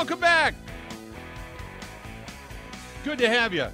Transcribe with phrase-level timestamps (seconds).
[0.00, 0.54] welcome back.
[3.04, 3.66] Good to have you.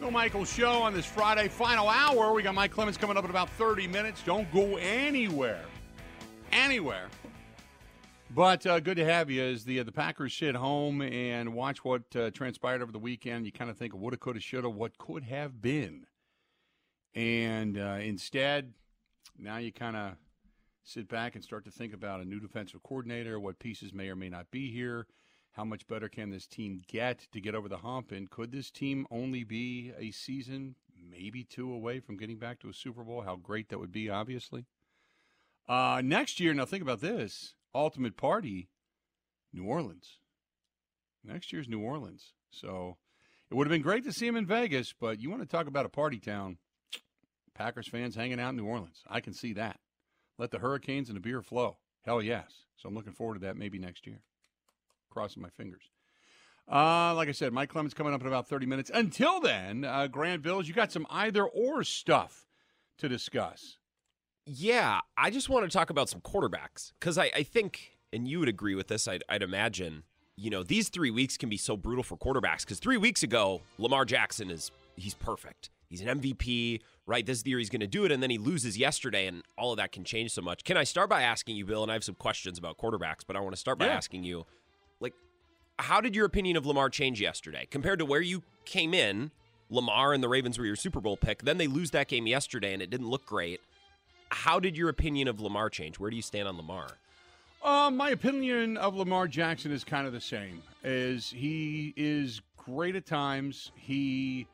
[0.00, 2.34] Bill Michaels show on this Friday final hour.
[2.34, 4.22] We got Mike Clemens coming up in about 30 minutes.
[4.22, 5.64] Don't go anywhere.
[6.52, 7.08] Anywhere.
[8.34, 11.82] But uh, good to have you as the uh, the Packers sit home and watch
[11.82, 13.46] what uh, transpired over the weekend.
[13.46, 16.04] You kind of think woulda, coulda, shoulda, what could have been,
[17.14, 18.74] and uh, instead,
[19.38, 20.16] now you kind of
[20.84, 24.16] sit back and start to think about a new defensive coordinator, what pieces may or
[24.16, 25.06] may not be here,
[25.52, 28.70] how much better can this team get to get over the hump, and could this
[28.70, 30.76] team only be a season,
[31.10, 33.22] maybe two away from getting back to a Super Bowl?
[33.22, 34.64] How great that would be, obviously.
[35.68, 38.68] Uh, next year, now think about this ultimate party,
[39.52, 40.18] New Orleans.
[41.24, 42.32] Next year's New Orleans.
[42.50, 42.96] So
[43.50, 45.66] it would have been great to see him in Vegas, but you want to talk
[45.66, 46.58] about a party town.
[47.54, 49.02] Packers fans hanging out in New Orleans.
[49.06, 49.78] I can see that.
[50.38, 51.76] Let the hurricanes and the beer flow.
[52.04, 52.64] Hell yes.
[52.76, 54.22] So I'm looking forward to that maybe next year.
[55.12, 55.82] Crossing my fingers.
[56.70, 58.90] Uh, like I said, Mike Clemens coming up in about 30 minutes.
[58.94, 62.46] Until then, uh, Grant Bills, you got some either or stuff
[62.98, 63.76] to discuss.
[64.46, 68.38] Yeah, I just want to talk about some quarterbacks because I, I think, and you
[68.40, 70.04] would agree with this, I'd, I'd imagine,
[70.36, 73.60] you know, these three weeks can be so brutal for quarterbacks because three weeks ago,
[73.78, 75.68] Lamar Jackson is, he's perfect.
[75.88, 77.26] He's an MVP, right?
[77.26, 79.76] This year he's going to do it, and then he loses yesterday, and all of
[79.76, 80.64] that can change so much.
[80.64, 81.82] Can I start by asking you, Bill?
[81.82, 83.96] And I have some questions about quarterbacks, but I want to start by Yeah.
[83.96, 84.46] asking you,
[85.78, 89.30] how did your opinion of Lamar change yesterday compared to where you came in?
[89.70, 91.42] Lamar and the Ravens were your Super Bowl pick.
[91.42, 93.60] Then they lose that game yesterday, and it didn't look great.
[94.30, 95.98] How did your opinion of Lamar change?
[95.98, 96.88] Where do you stand on Lamar?
[97.64, 100.62] Um, my opinion of Lamar Jackson is kind of the same.
[100.82, 103.72] Is he is great at times.
[103.74, 104.46] He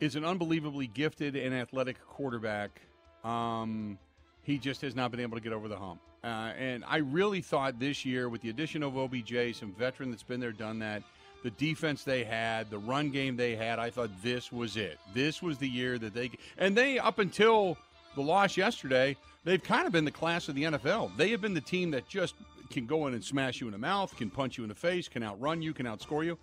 [0.00, 2.80] is an unbelievably gifted and athletic quarterback.
[3.24, 3.98] Um,
[4.42, 6.00] he just has not been able to get over the hump.
[6.24, 10.22] Uh, and I really thought this year, with the addition of OBJ, some veteran that's
[10.22, 11.02] been there, done that,
[11.42, 14.98] the defense they had, the run game they had, I thought this was it.
[15.14, 17.78] This was the year that they and they up until
[18.16, 21.16] the loss yesterday, they've kind of been the class of the NFL.
[21.16, 22.34] They have been the team that just
[22.70, 25.08] can go in and smash you in the mouth, can punch you in the face,
[25.08, 26.36] can outrun you, can outscore you.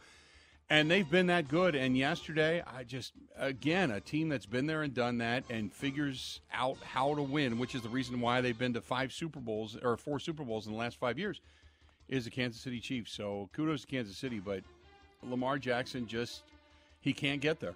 [0.67, 1.75] And they've been that good.
[1.75, 6.41] And yesterday, I just, again, a team that's been there and done that and figures
[6.51, 9.77] out how to win, which is the reason why they've been to five Super Bowls
[9.83, 11.39] or four Super Bowls in the last five years,
[12.09, 13.11] is the Kansas City Chiefs.
[13.11, 14.39] So kudos to Kansas City.
[14.39, 14.63] But
[15.21, 16.41] Lamar Jackson just,
[17.01, 17.75] he can't get there.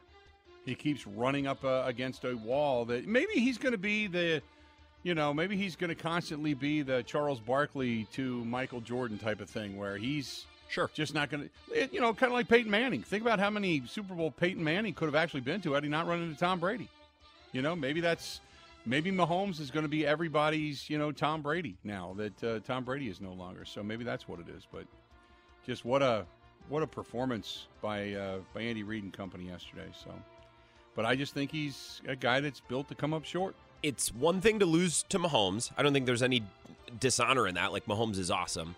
[0.66, 4.42] He keeps running up uh, against a wall that maybe he's going to be the,
[5.04, 9.42] you know, maybe he's going to constantly be the Charles Barkley to Michael Jordan type
[9.42, 10.90] of thing where he's Sure.
[10.94, 13.02] just not going to, you know, kind of like Peyton Manning.
[13.02, 15.90] Think about how many Super Bowl Peyton Manning could have actually been to had he
[15.90, 16.88] not run into Tom Brady.
[17.52, 18.40] You know, maybe that's,
[18.86, 22.84] maybe Mahomes is going to be everybody's, you know, Tom Brady now that uh, Tom
[22.84, 23.66] Brady is no longer.
[23.66, 24.68] So maybe that's what it is.
[24.72, 24.86] But
[25.66, 26.26] just what a,
[26.70, 29.88] what a performance by uh, by Andy Reid and company yesterday.
[30.04, 30.12] So,
[30.96, 33.56] but I just think he's a guy that's built to come up short.
[33.82, 35.72] it's one thing to lose to Mahomes.
[35.78, 36.44] I don't think there's any
[37.00, 37.72] dishonor in that.
[37.72, 38.76] Like Mahomes is awesome.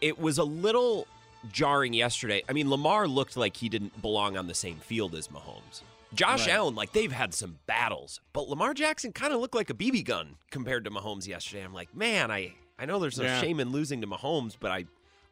[0.00, 1.06] It was a little
[1.52, 2.42] jarring yesterday.
[2.48, 5.82] I mean, Lamar looked like he didn't belong on the same field as Mahomes.
[6.14, 6.54] Josh Right.
[6.54, 10.04] Allen, like they've had some battles, but Lamar Jackson kind of looked like a BB
[10.04, 11.62] gun compared to Mahomes yesterday.
[11.64, 13.40] I'm like, man, I I know there's no Yeah.
[13.40, 14.84] shame in losing to Mahomes, but I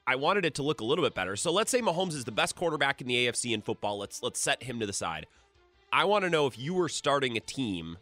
[0.07, 1.37] I wanted it to look a little bit better.
[1.37, 3.99] So let's say Mahomes is the best quarterback in the AFC in football.
[3.99, 5.27] Let's let's set him to the side.
[5.93, 7.99] I want to know if you were starting a team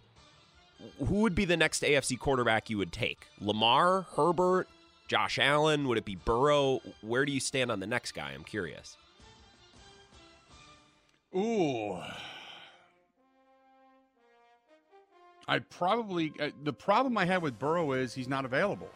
[1.06, 3.26] who would be the next AFC quarterback you would take?
[3.38, 4.66] Lamar, Herbert,
[5.10, 5.88] Josh Allen?
[5.88, 6.80] Would it be Burrow?
[7.00, 8.30] Where do you stand on the next guy?
[8.30, 8.96] I'm curious.
[11.34, 11.98] Ooh.
[15.48, 18.88] I probably uh, the problem I have with Burrow is he's not available.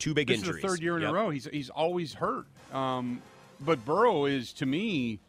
[0.00, 0.56] Two big this injuries.
[0.56, 1.10] is the third year in Yep.
[1.12, 1.30] a row.
[1.30, 2.46] He's he's always hurt.
[2.72, 3.22] Um,
[3.60, 5.20] but Burrow is to me,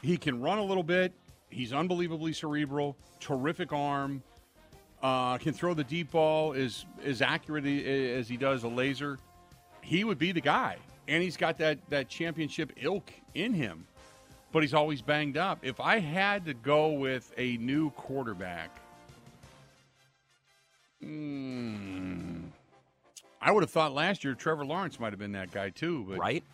[0.00, 1.12] he can run a little bit.
[1.50, 4.22] He's unbelievably cerebral, terrific arm.
[5.02, 9.18] Uh, can throw the deep ball as as accurate as he does a laser.
[9.80, 10.76] He would be the guy,
[11.08, 13.86] and he's got that that championship ilk in him.
[14.52, 15.60] But he's always banged up.
[15.62, 18.70] If I had to go with a new quarterback,
[21.02, 22.42] mm,
[23.40, 26.18] I would have thought last year Trevor Lawrence might have been that guy too, but
[26.18, 26.44] Right?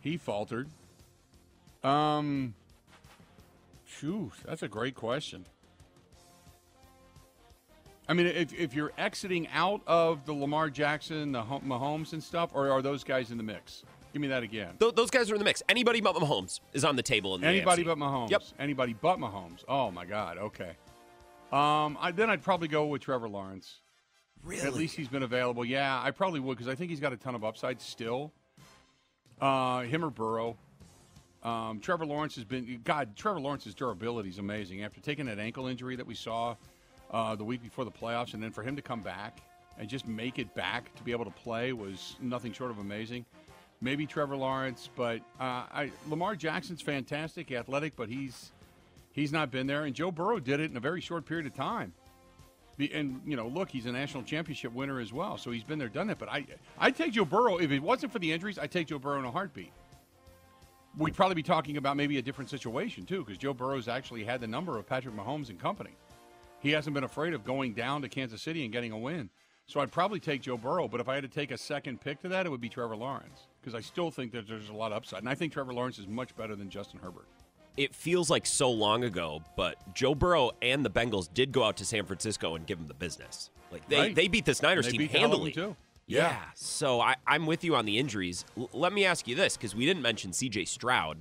[0.00, 0.68] he faltered.
[1.84, 2.54] Um,
[3.84, 5.46] phew, that's a great question.
[8.08, 12.50] I mean, if, if you're exiting out of the Lamar Jackson, the Mahomes and stuff,
[12.54, 13.82] or are those guys in the mix?
[14.12, 14.74] Give me that again.
[14.78, 15.62] Th- those guys are in the mix.
[15.68, 17.86] Anybody but Mahomes is on the table in the Anybody AFC.
[17.86, 18.30] but Mahomes.
[18.30, 18.42] Yep.
[18.58, 19.64] Anybody but Mahomes.
[19.68, 20.38] Oh my God.
[20.38, 20.70] Okay.
[21.52, 23.80] Um, I, then I'd probably go with Trevor Lawrence.
[24.42, 24.62] Really?
[24.62, 25.64] At least he's been available.
[25.64, 28.32] Yeah, I probably would because I think he's got a ton of upside still.
[29.40, 30.56] Uh, him or Burrow.
[31.42, 33.16] Um, Trevor Lawrence has been God.
[33.16, 34.82] Trevor Lawrence's durability is amazing.
[34.82, 36.56] After taking that ankle injury that we saw
[37.10, 39.40] uh, the week before the playoffs, and then for him to come back
[39.78, 43.24] and just make it back to be able to play was nothing short of amazing.
[43.80, 48.52] Maybe Trevor Lawrence, but uh, I, Lamar Jackson's fantastic, athletic, but he's
[49.12, 49.84] he's not been there.
[49.84, 51.92] And Joe Burrow did it in a very short period of time.
[52.78, 55.88] And you know, look, he's a national championship winner as well, so he's been there,
[55.88, 56.18] done that.
[56.18, 56.46] But I,
[56.78, 58.58] I'd take Joe Burrow if it wasn't for the injuries.
[58.58, 59.72] I'd take Joe Burrow in a heartbeat.
[60.96, 64.40] We'd probably be talking about maybe a different situation too, because Joe Burrow's actually had
[64.40, 65.94] the number of Patrick Mahomes and company.
[66.60, 69.30] He hasn't been afraid of going down to Kansas City and getting a win.
[69.68, 72.20] So I'd probably take Joe Burrow, but if I had to take a second pick
[72.22, 74.92] to that, it would be Trevor Lawrence because I still think that there's a lot
[74.92, 77.26] of upside, and I think Trevor Lawrence is much better than Justin Herbert.
[77.76, 81.76] It feels like so long ago, but Joe Burrow and the Bengals did go out
[81.78, 83.50] to San Francisco and give him the business.
[83.72, 84.14] Like they, Right.
[84.14, 85.76] they beat this Niners team beat the hell out of handily too.
[86.06, 86.28] Yeah.
[86.28, 86.42] Yeah.
[86.54, 88.44] So I, I'm with you on the injuries.
[88.56, 90.64] L- let me ask you this because we didn't mention C.J.
[90.66, 91.18] Stroud.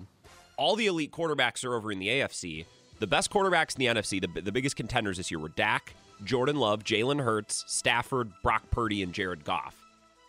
[0.55, 2.65] All the elite quarterbacks are over in the AFC.
[2.99, 5.93] The best quarterbacks in the NFC, the, the biggest contenders this year were Dak,
[6.23, 9.75] Jordan Love, Jalen Hurts, Stafford, Brock Purdy, and Jared Goff.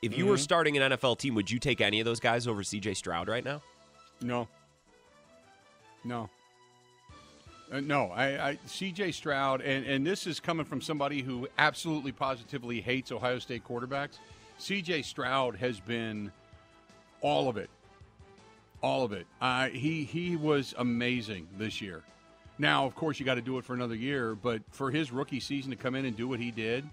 [0.02, 0.30] If you Mm-hmm.
[0.32, 2.94] were starting an NFL team, would you take any of those guys over C.J.
[2.94, 3.62] Stroud right now?
[4.20, 4.48] No.
[6.04, 6.28] No.
[7.72, 9.10] Uh, no, I, I C.J.
[9.12, 14.18] Stroud, and, and this is coming from somebody who absolutely positively hates Ohio State quarterbacks.
[14.58, 15.02] C.J.
[15.02, 16.30] Stroud has been
[17.22, 17.68] all of it,
[18.82, 19.26] all of it.
[19.40, 22.02] Uh, he he was amazing this year.
[22.58, 25.40] Now, of course, you got to do it for another year, but for his rookie
[25.40, 26.84] season to come in and do what he did,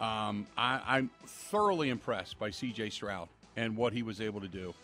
[0.00, 2.90] um, I, I'm thoroughly impressed by C.J.
[2.90, 4.74] Stroud and what he was able to do.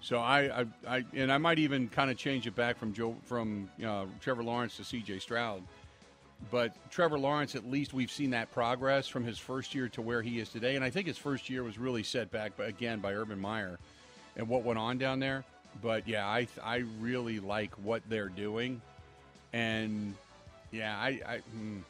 [0.00, 3.16] So I, I, I and I might even kind of change it back from Joe
[3.24, 5.20] from uh, Trevor Lawrence to C.J.
[5.20, 5.62] Stroud.
[6.50, 10.20] But Trevor Lawrence, at least we've seen that progress from his first year to where
[10.20, 13.14] he is today, and I think his first year was really set back, again by
[13.14, 13.78] Urban Meyer
[14.36, 15.44] and what went on down there.
[15.82, 18.80] But yeah, I I really like what they're doing,
[19.56, 20.14] and
[20.70, 21.80] yeah, I, I mm,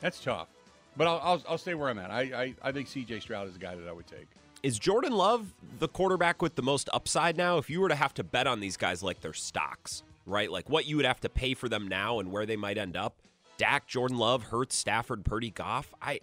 [0.00, 0.48] that's tough.
[0.96, 2.10] But I'll, I'll I'll stay where I'm at.
[2.10, 3.20] I, I I think C.J.
[3.20, 4.26] Stroud is a guy that I would take.
[4.62, 7.58] Is Jordan Love the quarterback with the most upside now?
[7.58, 10.50] If you were to have to bet on these guys like they're stocks, right?
[10.50, 12.96] Like what you would have to pay for them now and where they might end
[12.96, 13.16] up.
[13.58, 15.94] Dak, Jordan Love, Hurts, Stafford, Purdy, Goff.
[16.02, 16.20] I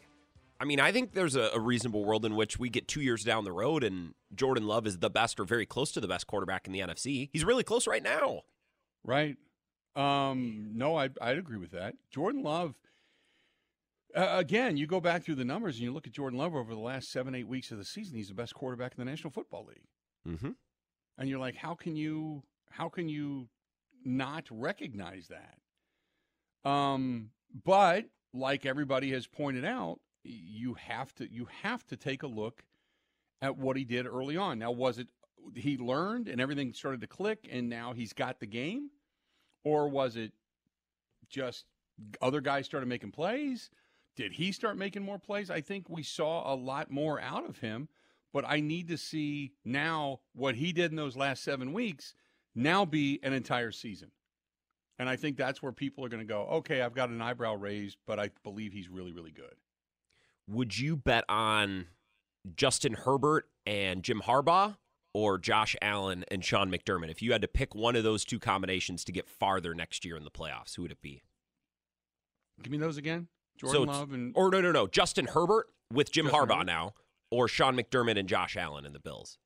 [0.60, 3.24] I mean, I think there's a, a reasonable world in which we get two years
[3.24, 6.28] down the road and Jordan Love is the best or very close to the best
[6.28, 7.30] quarterback in the NFC.
[7.34, 8.42] He's really close right now.
[9.04, 9.38] Right.
[9.96, 11.96] Um, no, I, I'd agree with that.
[12.10, 12.76] Jordan Love,
[14.16, 16.74] uh, again, you go back through the numbers and you look at Jordan Love over
[16.74, 19.32] the last seven, eight weeks of the season, he's the best quarterback in the National
[19.32, 20.36] Football League.
[20.36, 20.52] Mm-hmm.
[21.18, 23.50] And you're like, how can you, how can you
[24.04, 26.70] not recognize that?
[26.70, 27.30] Um,
[27.64, 32.64] but like everybody has pointed out, you have to, you have to take a look
[33.42, 34.58] at what he did early on.
[34.58, 35.08] Now, was it
[35.56, 38.90] he learned and everything started to click and now he's got the game?
[39.64, 40.32] Or was it
[41.30, 41.66] just
[42.22, 43.70] other guys started making plays?
[44.16, 45.50] Did he start making more plays?
[45.50, 47.88] I think we saw a lot more out of him,
[48.32, 52.14] but I need to see now what he did in those last seven weeks
[52.56, 54.12] now be an entire season.
[55.00, 57.56] And I think that's where people are going to go, okay, I've got an eyebrow
[57.56, 59.56] raised, but I believe he's really, really good.
[60.48, 61.88] Would you bet on
[62.56, 64.76] Justin Herbert and Jim Harbaugh
[65.14, 67.10] or Josh Allen and Sean McDermott?
[67.12, 70.18] If you had to pick one of those two combinations to get farther next year
[70.18, 71.22] in the playoffs, who would it be?
[72.62, 73.28] Give me those again.
[73.58, 74.88] Jordan it's- Love and Or no, no, no.
[74.88, 76.66] Justin Herbert with Jim Justin Harbaugh Herbert.
[76.66, 76.94] now,
[77.30, 79.38] or Sean McDermott and Josh Allen in the Bills,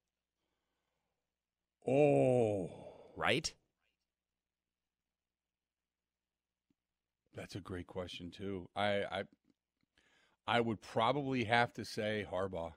[1.88, 2.70] oh,
[3.16, 3.54] right?
[7.34, 8.68] That's a great question too.
[8.76, 9.24] I I
[10.48, 12.74] I would probably have to say Harbaugh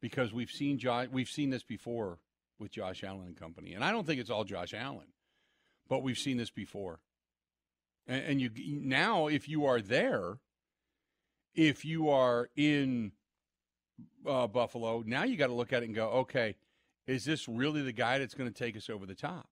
[0.00, 2.18] because we've seen Josh, we've seen this before
[2.58, 5.06] with Josh Allen and company, and I don't think it's all Josh Allen,
[5.88, 7.00] but we've seen this before.
[8.06, 10.38] And, and you now, if you are there,
[11.54, 13.12] if you are in
[14.26, 16.56] uh, Buffalo, now you got to look at it and go, okay,
[17.06, 19.48] is this really the guy that's going to take us over the top?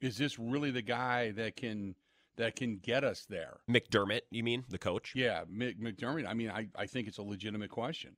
[0.00, 1.94] Is this really the guy that can
[2.36, 3.58] that can get us there?
[3.68, 5.12] McDermott, you mean the coach?
[5.14, 6.26] Yeah, Mc- McDermott.
[6.26, 8.16] I mean, I, I think it's a legitimate question.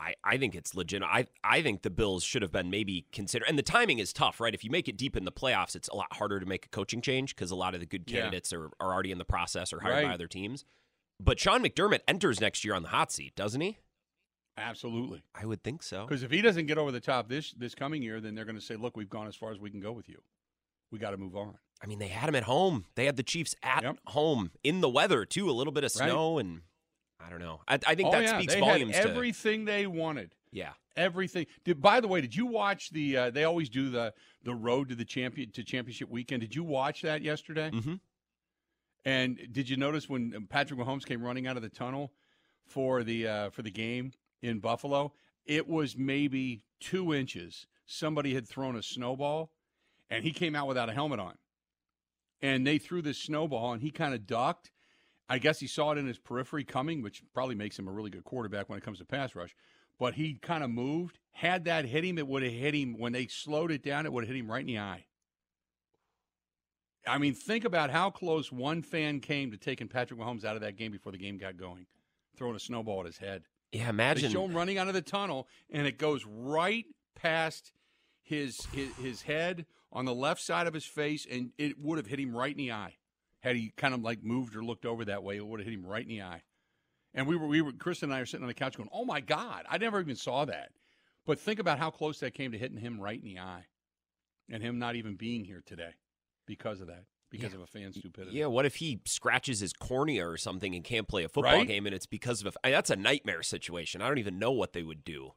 [0.00, 1.02] I, I think it's legit.
[1.02, 3.46] I I think the Bills should have been maybe considered.
[3.48, 4.54] And the timing is tough, right?
[4.54, 6.68] If you make it deep in the playoffs, it's a lot harder to make a
[6.70, 8.20] coaching change because a lot of the good Yeah.
[8.22, 10.64] candidates are, are already in the process or hired by other teams.
[11.22, 13.78] But Sean McDermott enters next year on the hot seat, doesn't he?
[14.56, 15.22] Absolutely.
[15.34, 16.06] I would think so.
[16.06, 18.56] Because if he doesn't get over the top this this coming year, then they're going
[18.58, 20.22] to say, "Look, we've gone as far as we can go with you.
[20.90, 22.84] We got to move on." I mean, they had him at home.
[22.94, 23.98] They had the Chiefs at Yep.
[24.08, 26.08] home in the weather too, a little bit of Right.
[26.10, 26.62] snow, and
[27.24, 27.60] I don't know.
[27.68, 30.34] I, I think oh that yeah, speaks they volumes had to everything they wanted.
[30.52, 30.70] Yeah.
[30.96, 31.46] Everything.
[31.64, 33.16] Did, by the way, did you watch the?
[33.16, 34.12] Uh, they always do the
[34.42, 36.40] the road to the champion to championship weekend.
[36.42, 37.70] Did you watch that yesterday?
[37.70, 37.94] Mm-hmm.
[39.04, 42.12] And did you notice when Patrick Mahomes came running out of the tunnel
[42.66, 44.12] for the uh, for the game
[44.42, 45.12] in Buffalo?
[45.46, 47.66] It was maybe two inches.
[47.86, 49.52] Somebody had thrown a snowball,
[50.10, 51.34] and he came out without a helmet on.
[52.42, 54.70] And they threw this snowball, and he kind of ducked.
[55.30, 58.10] I guess he saw it in his periphery coming, which probably makes him a really
[58.10, 59.54] good quarterback when it comes to pass rush.
[59.98, 61.20] But he kind of moved.
[61.30, 62.96] Had that hit him, it would have hit him.
[62.98, 65.04] When they slowed it down, it would have hit him right in the eye.
[67.06, 70.62] I mean, think about how close one fan came to taking Patrick Mahomes out of
[70.62, 71.86] that game before the game got going,
[72.36, 73.44] throwing a snowball at his head.
[73.72, 74.30] Yeah, They imagine.
[74.32, 76.84] show him running out of the tunnel, and it goes right
[77.14, 77.72] past
[78.22, 82.06] his his, his head on the left side of his face, and it would have
[82.06, 82.96] hit him right in the eye.
[83.40, 85.74] Had he kind of like moved or looked over that way, it would have hit
[85.74, 86.42] him right in the eye.
[87.14, 89.04] And we were we were Chris and I are sitting on the couch going, "Oh
[89.04, 90.72] my God, I never even saw that."
[91.26, 93.66] But think about how close that came to hitting him right in the eye,
[94.48, 95.94] and him not even being here today
[96.46, 97.56] because of that, because Yeah.
[97.56, 98.36] of a fan stupidity.
[98.36, 101.66] Yeah, what if he scratches his cornea or something and can't play a football Right?
[101.66, 104.00] game and it's because of a, I- that's a nightmare situation.
[104.02, 105.32] I don't even know what they would do.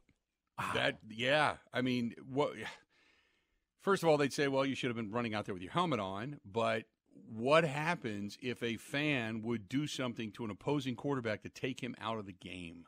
[0.58, 0.70] Wow.
[0.74, 2.52] That yeah, I mean, what?
[3.80, 5.72] First of all, they'd say, "Well, you should have been running out there with your
[5.72, 6.84] helmet on." But
[7.28, 11.94] what happens if a fan would do something to an opposing quarterback to take him
[12.00, 12.84] out of the game?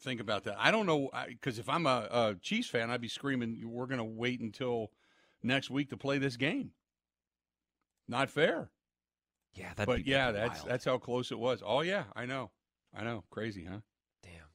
[0.00, 0.56] Think about that.
[0.58, 3.98] I don't know because if I'm a, a Chiefs fan, I'd be screaming, "We're going
[3.98, 4.90] to wait until
[5.42, 6.72] next week to play this game."
[8.06, 8.70] Not fair.
[9.54, 10.68] yeah, that'd but be yeah, that's wild.
[10.68, 11.62] that's how close it was.
[11.64, 12.50] Oh yeah, I know,
[12.94, 13.78] I know, crazy, huh?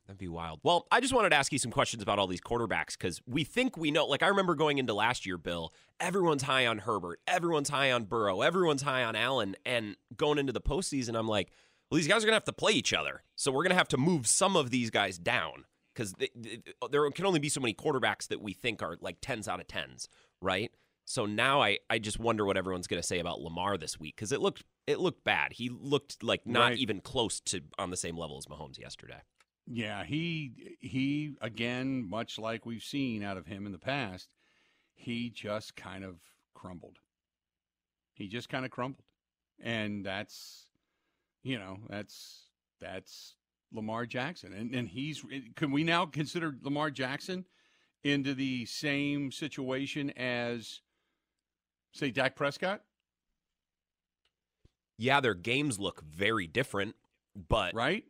[0.09, 0.59] That'd be wild.
[0.63, 3.43] Well, I just wanted to ask you some questions about all these quarterbacks because we
[3.43, 4.07] think we know.
[4.07, 8.05] Like, I remember going into last year, Bill, everyone's high on Herbert, everyone's high on
[8.05, 9.55] Burrow, everyone's high on Allen.
[9.67, 11.51] And going into the postseason, I'm like,
[11.91, 13.21] well, these guys are going to have to play each other.
[13.35, 16.15] So we're going to have to move some of these guys down because
[16.89, 19.67] there can only be so many quarterbacks that we think are like 10s out of
[19.67, 20.07] 10s,
[20.41, 20.71] right?
[21.05, 24.15] So now I, I just wonder what everyone's going to say about Lamar this week
[24.15, 25.53] because it looked it looked bad.
[25.53, 26.77] He looked like not Right.
[26.79, 29.21] even close to on the same level as Mahomes yesterday.
[29.71, 34.29] Yeah, he he again, much like we've seen out of him in the past,
[34.95, 36.15] he just kind of
[36.55, 36.97] crumbled.
[38.13, 39.05] He just kind of crumbled.
[39.61, 40.65] And that's
[41.43, 42.47] you know, that's
[42.81, 43.35] that's
[43.71, 44.53] Lamar Jackson.
[44.53, 45.23] And and he's
[45.55, 47.45] can we now consider Lamar Jackson
[48.03, 50.81] into the same situation as
[51.91, 52.81] say Dak Prescott?
[54.99, 56.95] yeah, their games look very different,
[57.47, 58.03] but Right?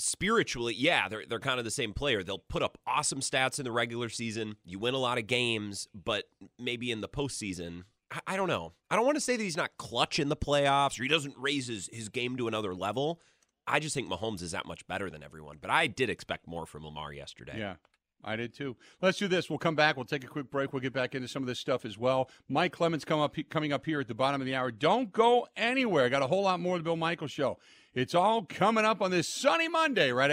[0.00, 2.22] Spiritually, yeah, they're they're kind of the same player.
[2.22, 4.56] They'll put up awesome stats in the regular season.
[4.64, 6.24] You win a lot of games, but
[6.58, 8.72] maybe in the postseason, I, I don't know.
[8.90, 11.34] I don't want to say that he's not clutch in the playoffs or he doesn't
[11.38, 13.20] raise his, his game to another level.
[13.66, 15.58] I just think Mahomes is that much better than everyone.
[15.60, 17.58] But I did expect more from Lamar yesterday.
[17.58, 17.74] Yeah.
[18.22, 18.76] I did too.
[19.00, 19.48] Let's do this.
[19.48, 19.96] We'll come back.
[19.96, 20.72] We'll take a quick break.
[20.72, 22.28] We'll get back into some of this stuff as well.
[22.48, 24.70] Mike Clemens come up coming up here at the bottom of the hour.
[24.70, 26.08] Don't go anywhere.
[26.10, 27.58] Got a whole lot more of the Bill Michaels show.
[27.92, 30.32] It's all coming up on this sunny Monday, right?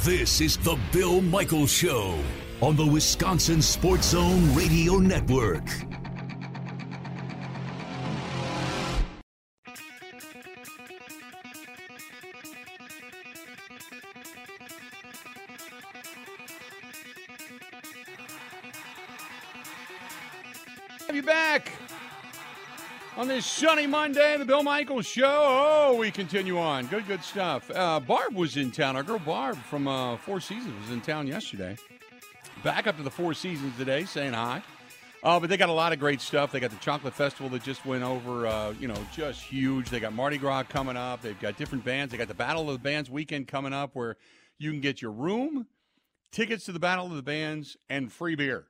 [0.00, 2.18] This is the Bill Michaels Show
[2.60, 5.62] on the Wisconsin Sports Zone Radio Network.
[23.18, 25.26] On this sunny Monday, the Bill Michaels show.
[25.26, 26.86] Oh, we continue on.
[26.86, 27.68] Good, good stuff.
[27.68, 28.94] Uh, Barb was in town.
[28.94, 31.76] Our girl Barb from uh, Four Seasons was in town yesterday.
[32.62, 34.62] Back up to the Four Seasons today, saying hi.
[35.24, 36.52] Uh, but they got a lot of great stuff.
[36.52, 39.90] They got the Chocolate Festival that just went over, uh, you know, just huge.
[39.90, 41.20] They got Mardi Gras coming up.
[41.20, 42.12] They've got different bands.
[42.12, 44.16] They got the Battle of the Bands weekend coming up where
[44.58, 45.66] you can get your room,
[46.30, 48.67] tickets to the Battle of the Bands, and free beer.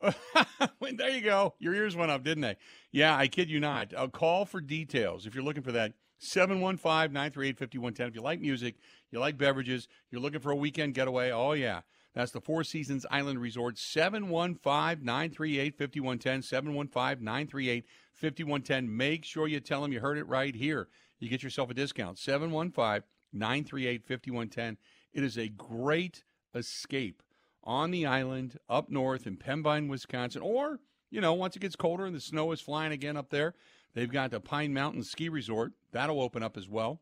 [0.80, 1.54] there you go.
[1.58, 2.56] Your ears went up, didn't they?
[2.92, 3.92] Yeah, I kid you not.
[3.96, 5.92] A call for details if you're looking for that.
[6.18, 8.08] 715 938 5110.
[8.08, 8.76] If you like music,
[9.10, 11.80] you like beverages, you're looking for a weekend getaway, oh, yeah.
[12.14, 13.78] That's the Four Seasons Island Resort.
[13.78, 16.42] 715 938 5110.
[16.42, 18.96] 715 938 5110.
[18.96, 20.88] Make sure you tell them you heard it right here.
[21.20, 22.18] You get yourself a discount.
[22.18, 24.76] 715 938 5110.
[25.12, 27.22] It is a great escape
[27.64, 32.06] on the island up north in Pembine, Wisconsin, or, you know, once it gets colder
[32.06, 33.54] and the snow is flying again up there,
[33.94, 35.72] they've got the Pine Mountain Ski Resort.
[35.92, 37.00] That'll open up as well.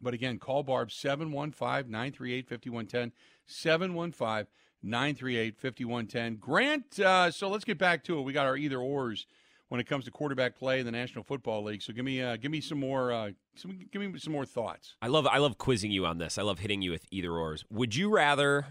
[0.00, 3.12] But again, call Barb 715 938 5110.
[3.46, 4.46] 715
[4.82, 6.36] 938 5110.
[6.36, 8.22] Grant, uh, so let's get back to it.
[8.22, 9.26] We got our either ors.
[9.68, 11.82] when it comes to quarterback play in the National Football League.
[11.82, 14.96] So give me uh, give me some more uh, some, give me some more thoughts.
[15.02, 16.38] I love I love quizzing you on this.
[16.38, 17.64] I love hitting you with either ors.
[17.70, 18.66] Would you rather,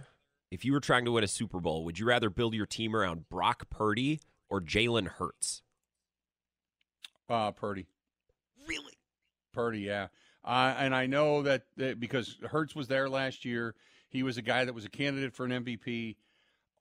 [0.51, 2.95] if you were trying to win a Super Bowl, would you rather build your team
[2.95, 5.63] around Brock Purdy or Jalen Hurts?
[7.29, 7.87] Uh, Purdy.
[8.67, 8.93] Really?
[9.53, 10.07] Purdy, yeah.
[10.43, 13.75] Uh, and I know that, that because Hurts was there last year,
[14.09, 16.17] he was a guy that was a candidate for an MVP.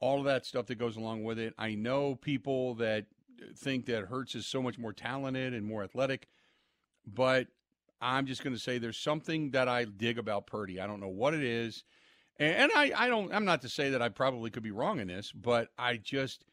[0.01, 1.55] All of that stuff that goes along with it.
[1.57, 3.07] I know people that
[3.57, 6.29] think that Hurts is so much more talented and more athletic,
[7.07, 7.47] but
[8.01, 10.79] I'm just going to say there's something that I dig about Purdy.
[10.79, 11.85] I don't know what it is,
[12.39, 13.33] and, I, I don't.
[13.33, 16.45] I'm not to say that I probably could be wrong in this, but I just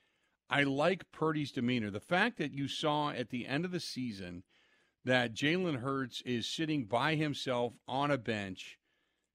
[0.50, 1.90] I like Purdy's demeanor.
[1.90, 4.44] The fact that you saw at the end of the season
[5.06, 8.78] that Jalen Hurts is sitting by himself on a bench,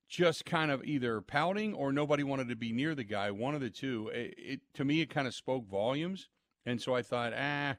[0.09, 3.61] just kind of either pouting or nobody wanted to be near the guy, one of
[3.61, 4.11] the two.
[4.12, 6.29] It, it to me it kind of spoke volumes,
[6.65, 7.76] and so I thought, ah,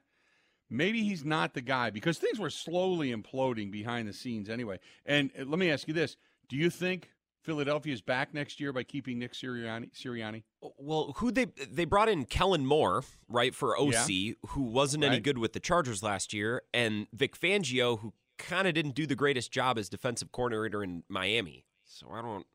[0.70, 4.80] maybe he's not the guy because things were slowly imploding behind the scenes anyway.
[5.06, 6.18] And uh, let me ask you this:
[6.50, 7.12] Do you think
[7.48, 9.90] Philadelphia is back next year by keeping Nick Sirianni.
[9.96, 10.44] Sirianni.
[10.62, 14.34] Oh, well, who they they brought in Kellen Moore, right, for OC, yeah.
[14.48, 15.14] who wasn't right.
[15.14, 19.08] any good with the Chargers last year, and Vic Fangio, who kind of didn't do
[19.08, 21.64] the greatest job as defensive coordinator in Miami.
[21.86, 22.46] So I don't,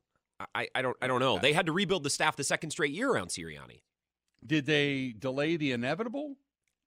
[0.53, 1.39] I, I don't, I don't know.
[1.39, 3.81] They had to rebuild the staff the second straight year around Sirianni.
[4.45, 6.35] Did they delay the inevitable?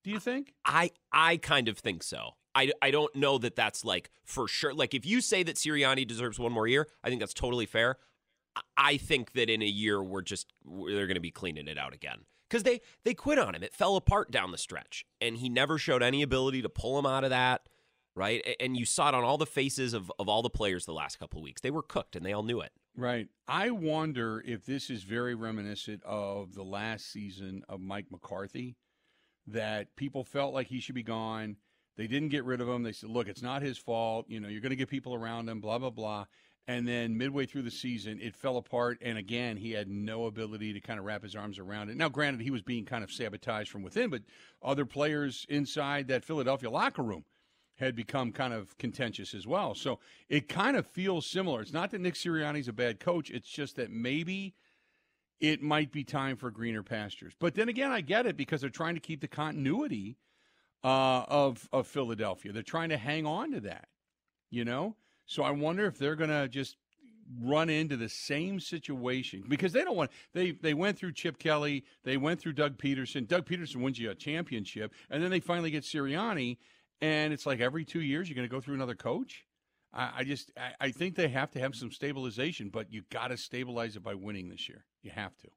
[0.05, 0.55] Do you think?
[0.65, 2.37] I I kind of think so.
[2.57, 4.73] I, I don't know that that's like for sure.
[4.73, 7.99] Like if you say that Sirianni deserves one more year, I think that's totally fair.
[8.77, 11.93] I think that in a year we're just they're going to be cleaning it out
[11.93, 13.63] again because they they quit on him.
[13.63, 17.05] It fell apart down the stretch, and he never showed any ability to pull him
[17.05, 17.69] out of that.
[18.15, 20.95] Right, and you saw it on all the faces of of all the players the
[20.95, 21.61] last couple of weeks.
[21.61, 22.73] They were cooked, and they all knew it.
[22.97, 23.29] Right.
[23.47, 28.79] I wonder if this is very reminiscent of the last season of Mike McCarthy,
[29.47, 31.57] that people felt like he should be gone
[31.97, 32.83] they didn't get rid of him.
[32.83, 34.27] They said, look, it's not his fault.
[34.29, 36.27] You know, you're going to get people around him, blah, blah, blah.
[36.69, 38.99] And then midway through the season, it fell apart.
[39.01, 41.97] And again, he had no ability to kind of wrap his arms around it.
[41.97, 44.23] Now, granted, he was being kind of sabotaged from within, but
[44.63, 47.25] other players inside that Philadelphia locker room
[47.77, 49.75] had become kind of contentious as well.
[49.75, 51.61] So it kind of feels similar.
[51.61, 54.55] It's not that Nick Sirianni's a bad coach, it's just that maybe
[55.39, 57.35] it might be time for greener pastures.
[57.39, 60.17] But then again, I get it because they're trying to keep the continuity
[60.85, 62.53] uh, of of Philadelphia.
[62.53, 63.89] They're trying to hang on to that,
[64.51, 64.97] you know.
[65.27, 66.77] So I wonder if they're going to just
[67.43, 71.85] run into the same situation because they don't want they they went through Chip Kelly,
[72.05, 73.27] they went through Doug Pederson.
[73.27, 76.59] Doug Pederson wins you a championship, and then they finally get Sirianni,
[77.01, 79.45] and it's like every two years you're going to go through another coach.
[79.99, 83.37] I, just I, I think they have to have some stabilization, but you got to
[83.39, 84.85] stabilize it by winning this year.
[85.03, 85.49] You have to.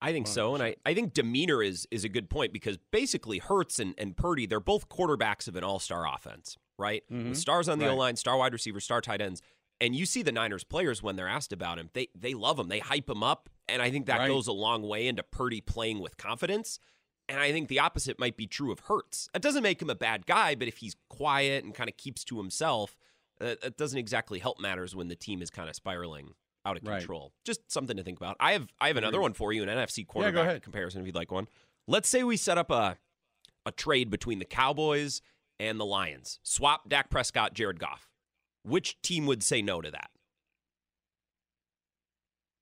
[0.00, 0.28] I think 100%.
[0.30, 3.94] so, and I, I think demeanor is is a good point because basically Hurts and,
[3.98, 7.02] and Purdy they're both quarterbacks of an all star offense, right?
[7.10, 7.30] Mm-hmm.
[7.30, 7.92] With stars on the right.
[7.92, 9.40] O line, star wide receivers, star tight ends,
[9.80, 12.68] and you see the Niners players when they're asked about him, they they love him,
[12.68, 14.28] they hype him up, and I think that right.
[14.28, 16.78] goes a long way into Purdy playing with confidence.
[17.26, 19.30] And I think the opposite might be true of Hurts.
[19.34, 22.22] It doesn't make him a bad guy, but if he's quiet and kind of keeps
[22.24, 22.98] to himself,
[23.40, 26.84] uh, it doesn't exactly help matters when the team is kind of spiraling out of
[26.84, 27.22] control.
[27.22, 27.44] Right.
[27.44, 28.36] Just something to think about.
[28.40, 31.14] I have I have another one for you, an NFC quarterback yeah, comparison if you'd
[31.14, 31.48] like one.
[31.86, 32.96] Let's say we set up a
[33.66, 35.22] a trade between the Cowboys
[35.58, 36.38] and the Lions.
[36.42, 38.08] Swap Dak Prescott, Jared Goff.
[38.62, 40.10] Which team would say no to that?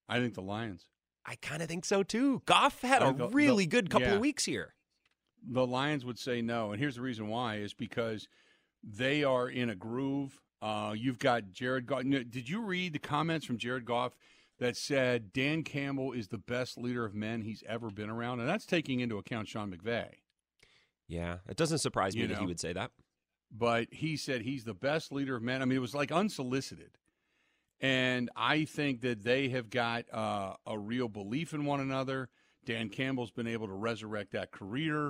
[0.08, 0.86] I think the Lions.
[1.24, 2.42] I kind of think so too.
[2.46, 4.14] Goff had a the, really the, good couple yeah.
[4.14, 4.74] of weeks here.
[5.48, 8.28] The Lions would say no, and here's the reason why: is because
[8.82, 10.40] they are in a groove.
[10.62, 12.04] Uh, you've got Jared Goff.
[12.04, 14.16] Did you read the comments from Jared Goff
[14.60, 18.38] that said Dan Campbell is the best leader of men he's ever been around?
[18.38, 20.06] And that's taking into account Sean McVay.
[21.08, 22.92] Yeah, it doesn't surprise me you that he would say that.
[23.50, 25.60] But he said he's the best leader of men.
[25.60, 26.96] I mean, it was like unsolicited.
[27.80, 32.28] And I think that they have got uh, a real belief in one another.
[32.64, 35.08] Dan Campbell's been able to resurrect that career.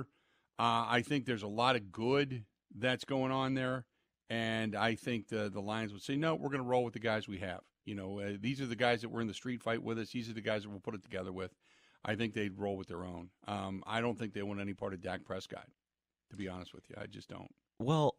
[0.57, 3.85] Uh, I think there's a lot of good that's going on there.
[4.29, 6.99] And I think the the Lions would say, no, we're going to roll with the
[6.99, 7.61] guys we have.
[7.85, 10.11] You know, uh, these are the guys that were in the street fight with us.
[10.11, 11.53] These are the guys that we'll put it together with.
[12.05, 13.29] I think they'd roll with their own.
[13.47, 15.67] Um, I don't think they want any part of Dak Prescott.
[16.31, 17.53] To be honest with you, I just don't.
[17.79, 18.15] Well,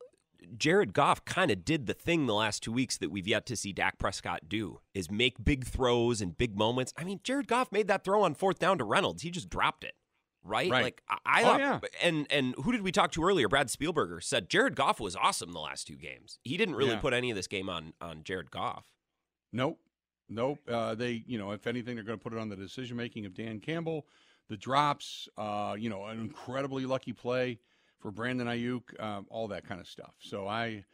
[0.56, 3.56] Jared Goff kind of did the thing the last two weeks that we've yet to
[3.56, 6.92] see Dak Prescott do is make big throws and big moments.
[6.96, 9.22] I mean, Jared Goff made that throw on fourth down to Reynolds.
[9.22, 9.94] He just dropped it
[10.44, 10.70] right?
[10.70, 10.84] right.
[10.84, 11.80] Like I, oh, thought, yeah.
[12.02, 13.48] and and who did we talk to earlier?
[13.48, 16.38] Brad Spielberger said Jared Goff was awesome the last two games.
[16.42, 17.00] He didn't really yeah.
[17.00, 18.86] put any of this game on on Jared Goff.
[19.52, 19.78] Nope,
[20.28, 20.58] nope.
[20.68, 23.24] Uh, they, you know, if anything, they're going to put it on the decision making
[23.24, 24.06] of Dan Campbell.
[24.48, 27.60] The drops, uh, you know, an incredibly lucky play
[27.98, 30.12] for Brandon Aiyuk, um, all that kind of stuff.
[30.18, 30.84] So I,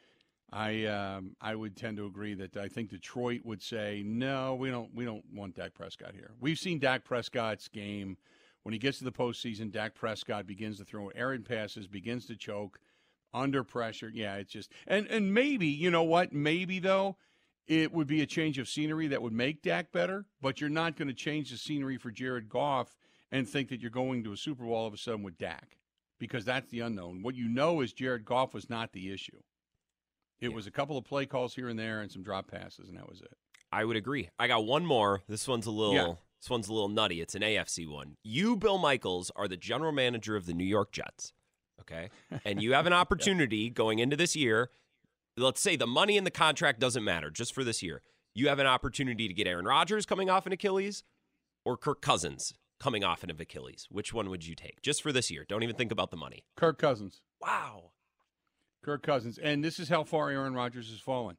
[0.53, 4.71] I, um, I would tend to agree that I think Detroit would say no, we
[4.71, 6.31] don't, we don't want Dak Prescott here.
[6.39, 8.19] We've seen Dak Prescott's game
[8.63, 9.71] when he gets to the postseason.
[9.71, 12.79] Dak Prescott begins to throw errant passes, begins to choke
[13.33, 14.11] under pressure.
[14.13, 16.33] Yeah, it's just and and maybe you know what?
[16.33, 17.17] Maybe though
[17.67, 20.97] it would be a change of scenery that would make Dak better, but you're not
[20.97, 22.97] going to change the scenery for Jared Goff
[23.31, 25.79] and think that you're going to a Super Bowl all of a sudden with Dak
[26.19, 27.23] because that's the unknown.
[27.23, 29.39] What you know is Jared Goff was not the issue.
[30.41, 30.55] It yeah.
[30.55, 33.09] was a couple of play calls here and there and some drop passes, and that
[33.09, 33.37] was it.
[33.73, 34.31] I would agree.
[34.39, 35.23] I got one more.
[35.29, 35.95] This one's a little.
[35.95, 36.15] Yeah.
[36.41, 37.21] This one's a little nutty.
[37.21, 38.17] It's an AFC one.
[38.23, 41.33] You, Bill Michaels, are the general manager of the New York Jets.
[41.81, 42.11] Okay,
[42.45, 43.71] and you have an opportunity yeah.
[43.71, 44.71] going into this year.
[45.37, 48.03] Let's say the money in the contract doesn't matter just for this year.
[48.35, 51.05] You have an opportunity to get Aaron Rodgers coming off an Achilles,
[51.65, 53.87] or Kirk Cousins coming off an Achilles.
[53.91, 55.45] Which one would you take just for this year?
[55.49, 56.45] Don't even think about the money.
[56.57, 57.21] Kirk Cousins.
[57.41, 57.91] Wow.
[58.83, 59.39] Kirk Cousins.
[59.39, 61.37] And this is how far Aaron Rodgers has fallen.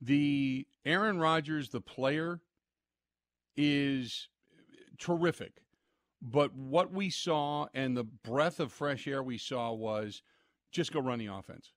[0.00, 2.40] The Aaron Rodgers, the player,
[3.56, 4.28] is
[4.98, 5.62] terrific.
[6.20, 10.22] But what we saw and the breath of fresh air we saw was
[10.72, 11.72] just go run the offense.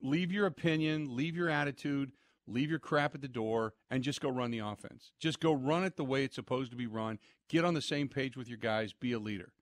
[0.00, 2.12] Leave your opinion, leave your attitude,
[2.46, 5.12] leave your crap at the door, and just go run the offense.
[5.20, 7.18] Just go run it the way it's supposed to be run.
[7.48, 9.52] Get on the same page with your guys, be a leader.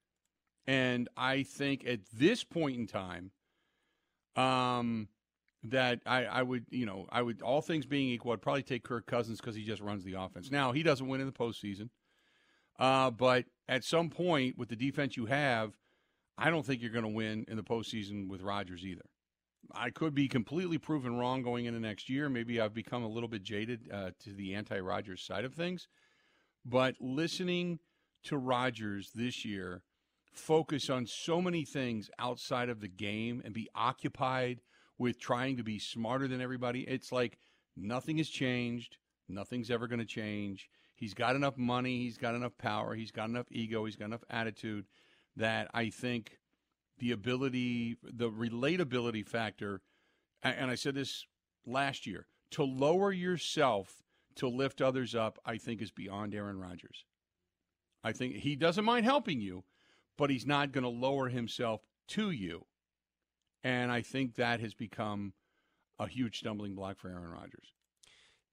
[0.66, 3.32] And I think at this point in time,
[4.36, 5.08] um,
[5.64, 8.84] that I, I would, you know, I would, all things being equal, I'd probably take
[8.84, 10.50] Kirk Cousins because he just runs the offense.
[10.50, 11.90] Now, he doesn't win in the postseason.
[12.80, 15.76] Uh, but at some point, with the defense you have,
[16.38, 19.04] I don't think you're going to win in the postseason with Rodgers either.
[19.74, 22.30] I could be completely proven wrong going into next year.
[22.30, 25.86] Maybe I've become a little bit jaded uh, to the anti Rodgers side of things.
[26.64, 27.78] But listening
[28.24, 29.82] to Rodgers this year
[30.32, 34.60] focus on so many things outside of the game and be occupied
[34.98, 37.38] with trying to be smarter than everybody, it's like
[37.76, 38.96] nothing has changed.
[39.28, 40.68] Nothing's ever going to change.
[41.00, 44.24] He's got enough money, he's got enough power, he's got enough ego, he's got enough
[44.28, 44.84] attitude
[45.34, 46.38] that I think
[46.98, 49.80] the ability, the relatability factor,
[50.42, 51.24] and I said this
[51.66, 54.02] last year, to lower yourself
[54.36, 57.06] to lift others up, I think is beyond Aaron Rodgers.
[58.04, 59.64] I think he doesn't mind helping you,
[60.18, 62.66] but he's not going to lower himself to you.
[63.64, 65.32] And I think that has become
[65.98, 67.72] a huge stumbling block for Aaron Rodgers.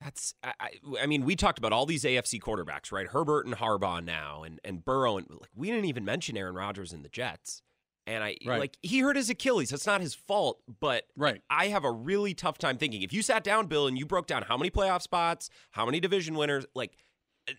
[0.02, 0.70] That's I,
[1.02, 3.08] I mean we talked about all these AFC quarterbacks right?
[3.08, 6.94] Herbert and Harbaugh now and and Burrow and like we didn't even mention Aaron Rodgers
[6.94, 7.62] and the Jets.
[8.06, 8.60] And I right.
[8.60, 9.70] like he hurt his Achilles.
[9.70, 11.42] That's not his fault but right.
[11.50, 13.02] I have a really tough time thinking.
[13.02, 16.00] If you sat down Bill and you broke down how many playoff spots how many
[16.00, 16.92] division winners like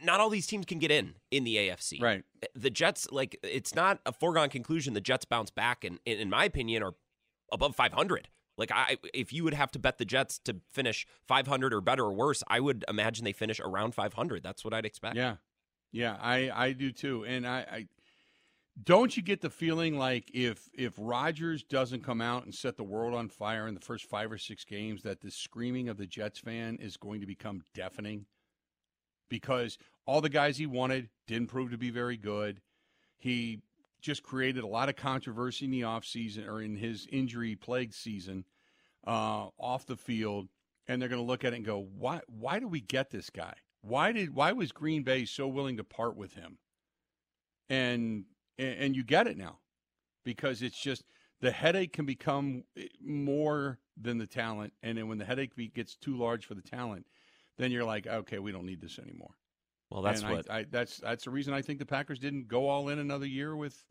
[0.02, 2.22] not all these teams can get in in the AFC right.
[2.42, 6.30] Eh, the Jets like it's not a foregone conclusion the Jets bounce back and in
[6.30, 6.92] my opinion are
[7.52, 11.72] above 500 like I, if you would have to bet the Jets to finish 500
[11.72, 14.42] or better or worse, I would imagine they finish around 500.
[14.42, 15.16] That's what I'd expect.
[15.16, 15.36] Yeah,
[15.92, 17.24] yeah, I, I do too.
[17.24, 17.86] And I, I
[18.82, 22.84] don't you get the feeling like if if Rodgers doesn't come out and set the
[22.84, 26.06] world on fire in the first five or six games, that the screaming of the
[26.06, 28.26] Jets fan is going to become deafening
[29.28, 32.60] because all the guys he wanted didn't prove to be very good.
[33.16, 33.62] He
[34.00, 38.44] just created a lot of controversy in the offseason or in his injury plagued season
[39.06, 40.48] uh, off the field.
[40.86, 43.28] And they're going to look at it and go, why, why did we get this
[43.28, 43.54] guy?
[43.82, 46.58] Why did why was Green Bay so willing to part with him?
[47.68, 48.24] And
[48.58, 49.58] and you get it now
[50.24, 51.04] because it's just
[51.40, 55.96] the headache can become eh, more than the talent, and then when the headache gets
[55.96, 57.06] too large for the talent,
[57.56, 59.34] then you're like, okay, we don't need this anymore.
[59.90, 62.48] Well, that's and what I, I, that's that's the reason I think the Packers didn't
[62.48, 63.84] go all in another year with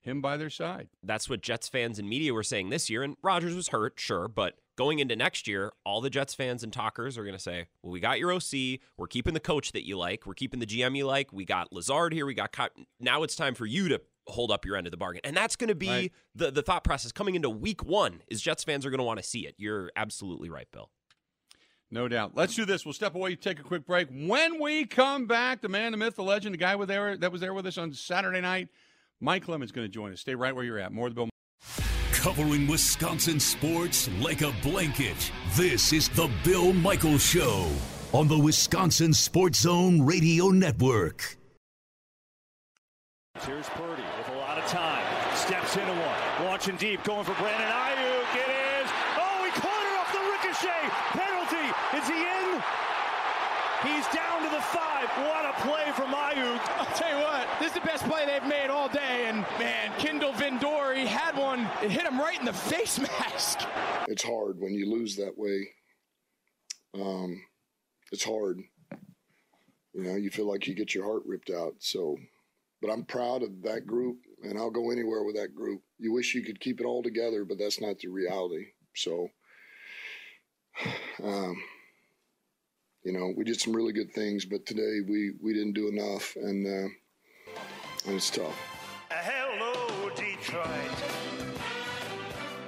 [0.00, 0.88] him by their side.
[1.02, 3.02] That's what Jets fans and media were saying this year.
[3.02, 6.72] And Rodgers was hurt, sure, but going into next year, all the Jets fans and
[6.72, 8.80] talkers are going to say, "Well, we got your OC.
[8.96, 10.26] We're keeping the coach that you like.
[10.26, 11.32] We're keeping the GM you like.
[11.32, 12.26] We got Lazard here.
[12.26, 12.56] We got
[12.98, 13.22] now.
[13.22, 15.68] It's time for you to." hold up your end of the bargain and that's going
[15.68, 16.12] to be right.
[16.36, 19.18] the, the thought process coming into week one is jets fans are going to want
[19.18, 20.90] to see it you're absolutely right bill
[21.90, 22.32] no doubt.
[22.34, 22.84] Let's do this.
[22.84, 24.08] We'll step away, take a quick break.
[24.10, 27.32] When we come back, the man, the myth, the legend, the guy with there that
[27.32, 28.68] was there with us on Saturday night,
[29.20, 30.20] Mike Clemens, going to join us.
[30.20, 30.92] Stay right where you're at.
[30.92, 31.30] More of the Bill.
[32.12, 35.32] Covering Wisconsin sports like a blanket.
[35.54, 37.70] This is the Bill Michaels Show
[38.12, 41.38] on the Wisconsin Sports Zone Radio Network.
[43.40, 45.04] Here's Purdy with a lot of time.
[45.34, 46.46] Steps into one.
[46.46, 47.02] Launching deep.
[47.04, 48.36] Going for Brandon Aiyuk.
[48.36, 48.50] It
[48.82, 48.90] is.
[49.16, 51.29] Oh, he caught it off the ricochet.
[52.00, 52.02] Penalty.
[52.02, 52.62] Is he in?
[53.82, 55.08] He's down to the five.
[55.18, 56.60] What a play from Aiyuk.
[56.76, 59.24] I'll tell you what, this is the best play they've made all day.
[59.26, 61.60] And man, Kindle Vildor had one.
[61.82, 63.60] It hit him right in the face mask.
[64.06, 65.68] It's hard when you lose that way.
[66.94, 67.42] Um,
[68.12, 68.60] it's hard.
[69.94, 71.74] You know, you feel like you get your heart ripped out.
[71.78, 72.16] So,
[72.82, 75.80] but I'm proud of that group, and I'll go anywhere with that group.
[75.98, 78.66] You wish you could keep it all together, but that's not the reality.
[78.94, 79.28] So,
[81.24, 81.56] um,
[83.02, 86.36] you know, we did some really good things, but today we we didn't do enough,
[86.36, 86.88] and uh,
[88.06, 88.56] and it's tough.
[89.10, 90.66] Hello, Detroit.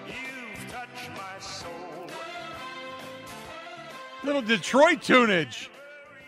[0.06, 2.06] You've touched my soul.
[4.24, 5.68] Little Detroit tunage.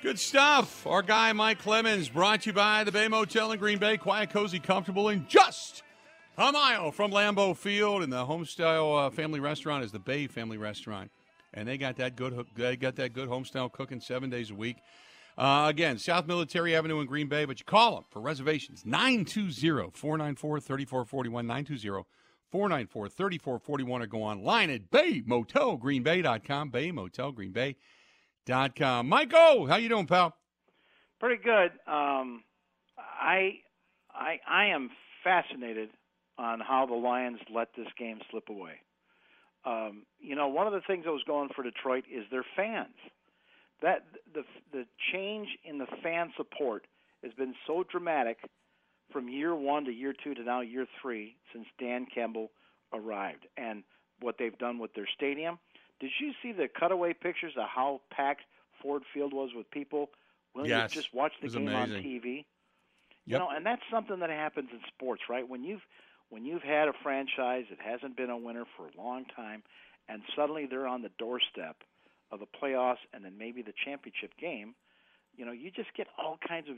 [0.02, 0.86] Good stuff.
[0.86, 3.96] Our guy Mike Clemens brought to you by the Bay Motel in Green Bay.
[3.96, 5.82] Quiet, cozy, comfortable, and just
[6.36, 8.02] a mile from Lambeau Field.
[8.02, 11.10] And the homestyle uh, family restaurant is the Bay Family Restaurant,
[11.54, 12.46] and they got that good.
[12.56, 14.76] They got that good homestyle cooking seven days a week.
[15.36, 19.90] Uh, again, South Military Avenue in Green Bay, but you call them for reservations 920
[19.92, 21.46] 494 3441.
[21.46, 22.04] 920
[22.50, 26.70] 494 3441 or go online at baymotelgreenbay.com.
[26.70, 29.08] Baymotelgreenbay.com.
[29.08, 30.36] Michael, how you doing, pal?
[31.18, 31.72] Pretty good.
[31.86, 32.44] Um,
[32.96, 33.58] I,
[34.12, 34.90] I, I am
[35.24, 35.88] fascinated
[36.38, 38.74] on how the Lions let this game slip away.
[39.64, 42.94] Um, you know, one of the things that was going for Detroit is their fans.
[43.82, 46.86] That the the change in the fan support
[47.22, 48.38] has been so dramatic
[49.12, 52.50] from year one to year two to now year three since Dan Campbell
[52.92, 53.82] arrived, and
[54.20, 55.58] what they've done with their stadium.
[56.00, 58.42] Did you see the cutaway pictures of how packed
[58.80, 60.10] Ford Field was with people
[60.54, 60.90] willing Yes.
[60.92, 61.96] to just watch the game amazing.
[61.96, 62.44] on TV?
[63.26, 65.48] You know, and that's something that happens in sports, right?
[65.48, 65.80] When you've
[66.30, 69.62] when you've had a franchise that hasn't been a winner for a long time,
[70.08, 71.76] and suddenly they're on the doorstep
[72.30, 74.74] of the playoffs and then maybe the championship game,
[75.36, 76.76] you know, you just get all kinds of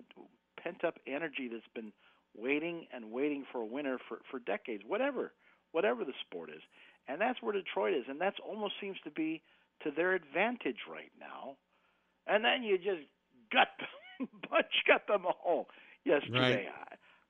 [0.63, 1.93] pent up energy that's been
[2.37, 5.33] waiting and waiting for a winner for for decades, whatever
[5.73, 6.63] whatever the sport is.
[7.09, 9.43] And that's where Detroit is, and that almost seems to be
[9.83, 11.57] to their advantage right now.
[12.27, 13.07] And then you just
[13.53, 13.69] gut
[14.51, 15.69] bunch got them all
[16.05, 16.69] yesterday.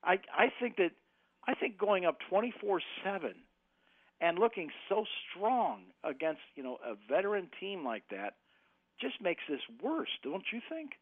[0.05, 0.93] I I I think that
[1.47, 3.35] I think going up twenty four seven
[4.21, 8.35] and looking so strong against you know a veteran team like that
[9.01, 10.93] just makes this worse, don't you think?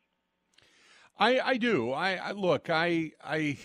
[1.17, 1.93] I, I do.
[1.93, 2.69] I, I look.
[2.69, 3.59] I I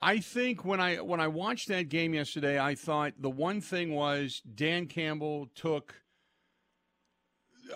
[0.00, 3.92] I think when I when I watched that game yesterday, I thought the one thing
[3.92, 5.94] was Dan Campbell took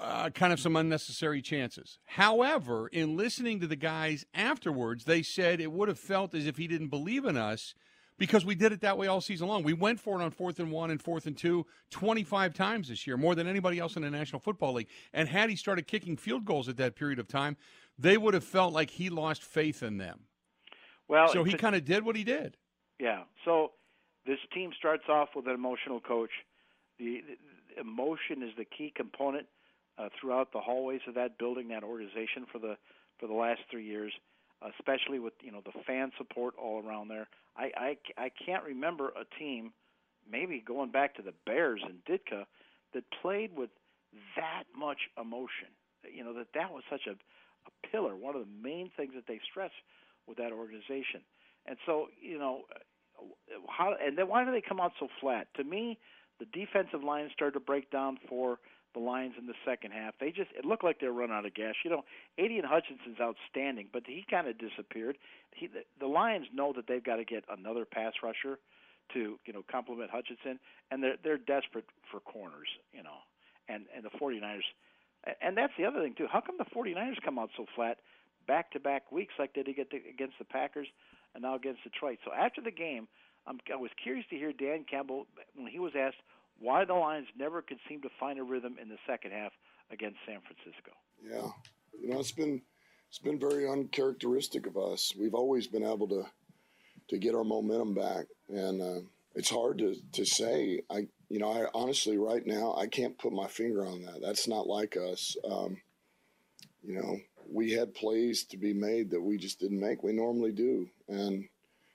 [0.01, 1.99] uh, kind of some unnecessary chances.
[2.05, 6.57] However, in listening to the guys afterwards, they said it would have felt as if
[6.57, 7.75] he didn't believe in us
[8.19, 9.63] because we did it that way all season long.
[9.63, 13.07] We went for it on fourth and one and fourth and two 25 times this
[13.07, 14.89] year, more than anybody else in the National Football League.
[15.13, 17.57] And had he started kicking field goals at that period of time,
[17.99, 20.21] they would have felt like he lost faith in them.
[21.09, 22.57] Well, so he kind of did what he did.
[22.99, 23.25] Yeah.
[23.45, 23.73] So
[24.27, 26.31] this team starts off with an emotional coach.
[26.99, 27.23] The,
[27.75, 29.47] the emotion is the key component
[29.99, 32.77] uh, throughout the hallways of that building, that organization for the
[33.19, 34.13] for the last three years,
[34.79, 37.29] especially with you know the fan support all around there.
[37.57, 39.73] I I, I can't remember a team,
[40.31, 42.45] maybe going back to the Bears and Ditka,
[42.95, 43.71] that played with
[44.37, 45.69] that much emotion.
[46.13, 47.15] You know that that was such a
[47.67, 49.71] a pillar, one of the main things that they stress
[50.27, 51.23] with that organization.
[51.67, 52.63] And so, you know,
[53.69, 55.47] how and then why do they come out so flat?
[55.57, 55.99] To me,
[56.41, 58.59] the defensive line started to break down for
[58.95, 60.15] the Lions in the second half.
[60.21, 61.75] They just it looked like they were running out of gas.
[61.85, 62.05] You know,
[62.39, 65.19] Aidan Hutchinson's outstanding, but he kind of disappeared.
[65.55, 68.59] He the, the Lions know that they've got to get another pass rusher
[69.15, 70.59] to you know complement Hutchinson,
[70.91, 72.69] and they're they're desperate for corners.
[72.93, 73.21] You know,
[73.69, 74.69] and and the 49ers,
[75.41, 76.27] and that's the other thing too.
[76.31, 77.99] How come the 49ers come out so flat?
[78.47, 80.89] back to back weeks like they did get against the Packers
[81.35, 82.19] and now against Detroit.
[82.25, 83.09] So after the game,
[83.47, 86.23] I'm, I was curious to hear Dan Campbell when he was asked
[86.63, 89.53] why the Lions never could seem to find a rhythm in the second half
[89.91, 90.93] against San Francisco.
[91.23, 91.51] Yeah,
[92.01, 92.63] you know it's been
[93.09, 95.13] it's been very uncharacteristic of us.
[95.19, 96.25] We've always been able to
[97.09, 99.01] to get our momentum back, and uh,
[99.35, 100.81] it's hard to to say.
[100.89, 104.21] I you know I honestly right now I can't put my finger on that.
[104.23, 105.37] That's not like us.
[105.45, 105.77] Um,
[106.83, 107.19] you know
[107.51, 110.03] we had plays to be made that we just didn't make.
[110.03, 111.45] We normally do, and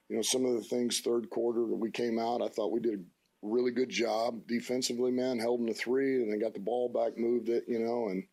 [0.08, 2.42] you know some of the things third quarter that we came out.
[2.42, 5.10] I thought we did a really good job defensively.
[5.10, 7.64] Man, held them to three, and then got the ball back, moved it.
[7.68, 8.24] You know, and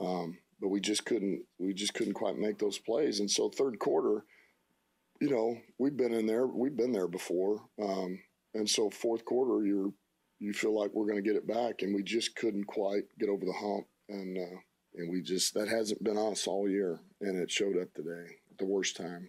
[0.00, 3.20] um, but we just couldn't we just couldn't quite make those plays.
[3.20, 4.24] And so third quarter,
[5.20, 7.62] you know, we've been in there, we've been there before.
[7.82, 8.20] Um,
[8.54, 9.92] and so fourth quarter, you're
[10.38, 13.28] you feel like we're going to get it back, and we just couldn't quite get
[13.30, 13.86] over the hump.
[14.08, 14.58] And uh,
[14.94, 18.36] and we just that hasn't been on us all year, and it showed up today
[18.50, 19.28] at the worst time.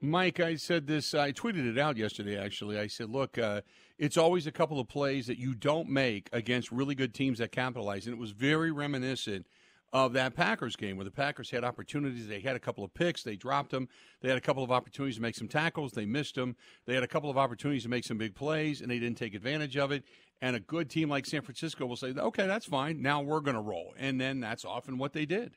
[0.00, 1.12] Mike, I said this.
[1.12, 2.38] I tweeted it out yesterday.
[2.38, 3.62] Actually, I said, "Look, uh,
[3.98, 7.50] it's always a couple of plays that you don't make against really good teams that
[7.50, 9.46] capitalize." And it was very reminiscent
[9.92, 12.28] of that Packers game where the Packers had opportunities.
[12.28, 13.88] They had a couple of picks, they dropped them.
[14.20, 16.54] They had a couple of opportunities to make some tackles, they missed them.
[16.86, 19.34] They had a couple of opportunities to make some big plays, and they didn't take
[19.34, 20.04] advantage of it.
[20.40, 23.02] And a good team like San Francisco will say, "Okay, that's fine.
[23.02, 25.56] Now we're going to roll," and then that's often what they did.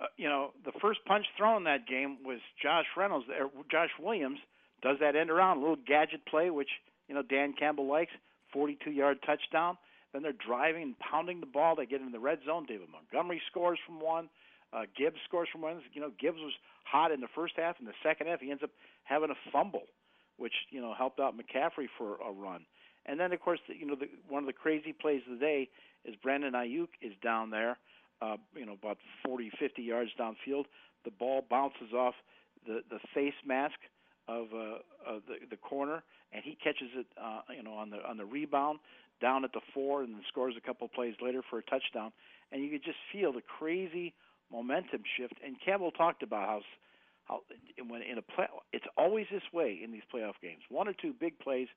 [0.00, 3.26] Uh, you know, the first punch thrown that game was Josh Reynolds.
[3.28, 4.38] Er, Josh Williams
[4.82, 6.70] does that end around, a little gadget play, which
[7.08, 8.12] you know Dan Campbell likes,
[8.54, 9.76] 42-yard touchdown.
[10.12, 11.76] Then they're driving and pounding the ball.
[11.76, 12.66] They get in the red zone.
[12.66, 14.28] David Montgomery scores from one.
[14.72, 15.80] Uh, Gibbs scores from one.
[15.92, 16.52] You know, Gibbs was
[16.84, 17.76] hot in the first half.
[17.78, 18.70] In the second half, he ends up
[19.04, 19.84] having a fumble,
[20.36, 22.64] which you know helped out McCaffrey for a run.
[23.06, 25.44] And then, of course, the, you know, the, one of the crazy plays of the
[25.44, 25.68] day
[26.04, 27.78] is Brandon Aiyuk is down there,
[28.22, 30.64] uh, you know, about 40, 50 yards downfield.
[31.04, 32.14] The ball bounces off
[32.66, 33.78] the the face mask
[34.28, 36.02] of, uh, of the the corner,
[36.32, 38.80] and he catches it, uh, you know, on the on the rebound
[39.20, 42.12] down at the four, and then scores a couple plays later for a touchdown.
[42.52, 44.14] And you could just feel the crazy
[44.50, 45.34] momentum shift.
[45.44, 46.60] And Campbell talked about how
[47.24, 47.40] how
[47.86, 50.62] when in a play, it's always this way in these playoff games.
[50.68, 51.68] One or two big plays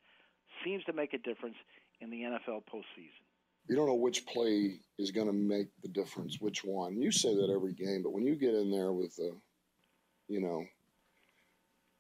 [0.64, 1.56] seems to make a difference
[2.02, 3.24] in the NFL postseason.
[3.68, 7.02] You don't know which play is going to make the difference, which one.
[7.02, 9.32] You say that every game, but when you get in there with a,
[10.28, 10.66] you know,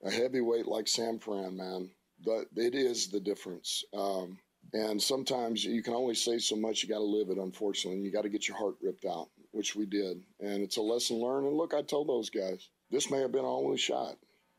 [0.06, 1.89] a heavyweight like San Fran, man,
[2.26, 3.84] that it is the difference.
[3.93, 4.38] Um,
[4.73, 6.84] and sometimes you can only say so much.
[6.84, 8.02] You got to live it, unfortunately.
[8.02, 10.23] You got to get your heart ripped out, which we did.
[10.39, 11.47] And it's a lesson learned.
[11.47, 14.15] And look, I told those guys this may have been our only shot.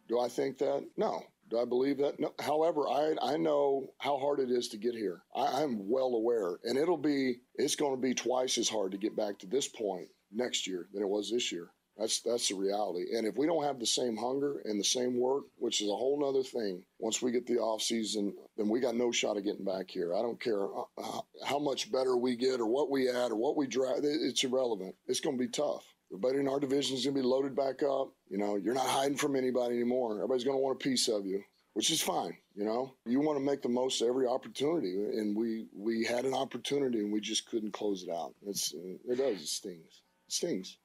[0.08, 0.84] Do I think that?
[0.96, 1.22] No.
[1.54, 2.18] Do I believe that?
[2.18, 2.34] No.
[2.40, 5.22] However, I I know how hard it is to get here.
[5.36, 8.98] I, I'm well aware, and it'll be it's going to be twice as hard to
[8.98, 11.70] get back to this point next year than it was this year.
[11.96, 13.04] That's that's the reality.
[13.16, 15.94] And if we don't have the same hunger and the same work, which is a
[15.94, 19.44] whole nother thing, once we get the off season, then we got no shot of
[19.44, 20.12] getting back here.
[20.12, 20.66] I don't care
[20.98, 24.00] uh, how much better we get or what we add or what we drive.
[24.02, 24.96] It's irrelevant.
[25.06, 25.84] It's going to be tough.
[26.14, 28.12] Everybody in our division is going to be loaded back up.
[28.30, 30.14] You know, you're not hiding from anybody anymore.
[30.14, 32.36] Everybody's going to want a piece of you, which is fine.
[32.54, 36.24] You know, you want to make the most of every opportunity, and we we had
[36.24, 38.32] an opportunity and we just couldn't close it out.
[38.46, 40.02] It's it does it stings.
[40.28, 40.78] It stings.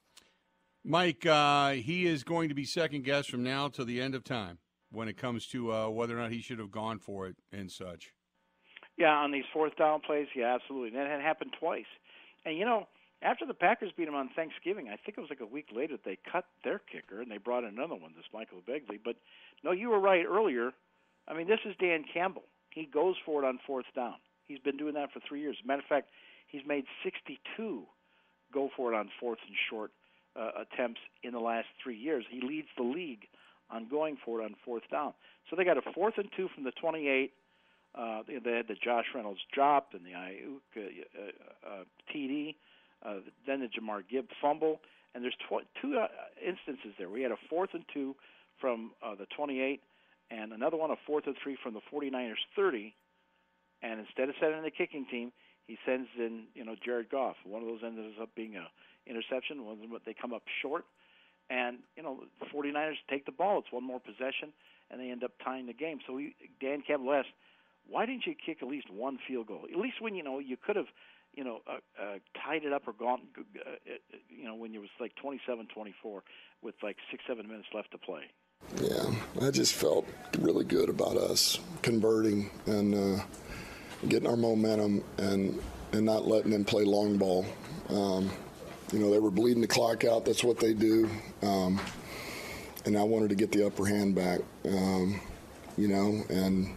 [0.84, 4.24] Mike, uh, he is going to be second guess from now till the end of
[4.24, 4.58] time
[4.90, 7.70] when it comes to uh, whether or not he should have gone for it and
[7.70, 8.10] such.
[8.98, 10.90] Yeah, on these fourth down plays, yeah, absolutely.
[10.98, 11.84] That had happened twice.
[12.44, 12.88] And you know,
[13.22, 15.96] after the Packers beat them on Thanksgiving, I think it was like a week later
[16.04, 18.98] they cut their kicker and they brought another one, this Michael Badgley.
[19.02, 19.16] But
[19.62, 20.72] no, you were right earlier.
[21.28, 22.44] I mean, this is Dan Campbell.
[22.70, 24.14] He goes for it on fourth down.
[24.46, 25.56] He's been doing that for three years.
[25.64, 26.08] matter of fact,
[26.48, 27.86] he's made 62
[28.52, 29.92] go for it on fourth and short
[30.36, 32.24] uh, attempts in the last three years.
[32.30, 33.26] He leads the league
[33.70, 35.12] on going for it on fourth down.
[35.48, 37.32] So they got a fourth and two from the 28.
[37.92, 42.54] Uh, they had the Josh Reynolds drop and the uh, uh, uh, TD,
[43.04, 44.80] uh, then the Jahmyr Gibb fumble,
[45.14, 46.08] and there's tw- two uh,
[46.44, 47.08] instances there.
[47.08, 48.14] We had a fourth and two
[48.60, 49.80] from uh, the 28,
[50.30, 52.94] and another one a fourth and three from the 49ers 30.
[53.82, 55.32] And instead of sending the kicking team,
[55.66, 57.36] he sends in you know Jared Goff.
[57.44, 58.66] One of those ended up being a
[59.06, 59.64] interception.
[59.64, 60.84] One of them they come up short,
[61.48, 63.60] and you know the 49ers take the ball.
[63.60, 64.52] It's one more possession,
[64.90, 66.00] and they end up tying the game.
[66.06, 67.32] So he, Dan Campbell asked,
[67.88, 69.62] "Why didn't you kick at least one field goal?
[69.72, 70.90] At least when you know you could have."
[71.34, 73.20] You know, uh, uh, tied it up or gone.
[73.38, 76.20] Uh, uh, you know, when it was like 27-24
[76.62, 78.22] with like six, seven minutes left to play.
[78.82, 80.06] Yeah, I just felt
[80.38, 83.22] really good about us converting and uh,
[84.08, 85.60] getting our momentum and
[85.92, 87.44] and not letting them play long ball.
[87.88, 88.30] Um,
[88.92, 90.24] you know, they were bleeding the clock out.
[90.24, 91.08] That's what they do.
[91.42, 91.80] Um,
[92.84, 94.40] and I wanted to get the upper hand back.
[94.64, 95.20] Um,
[95.76, 96.76] you know, and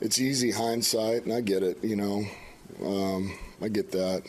[0.00, 1.82] it's easy hindsight, and I get it.
[1.82, 2.24] You know,
[2.84, 4.22] um, I get that,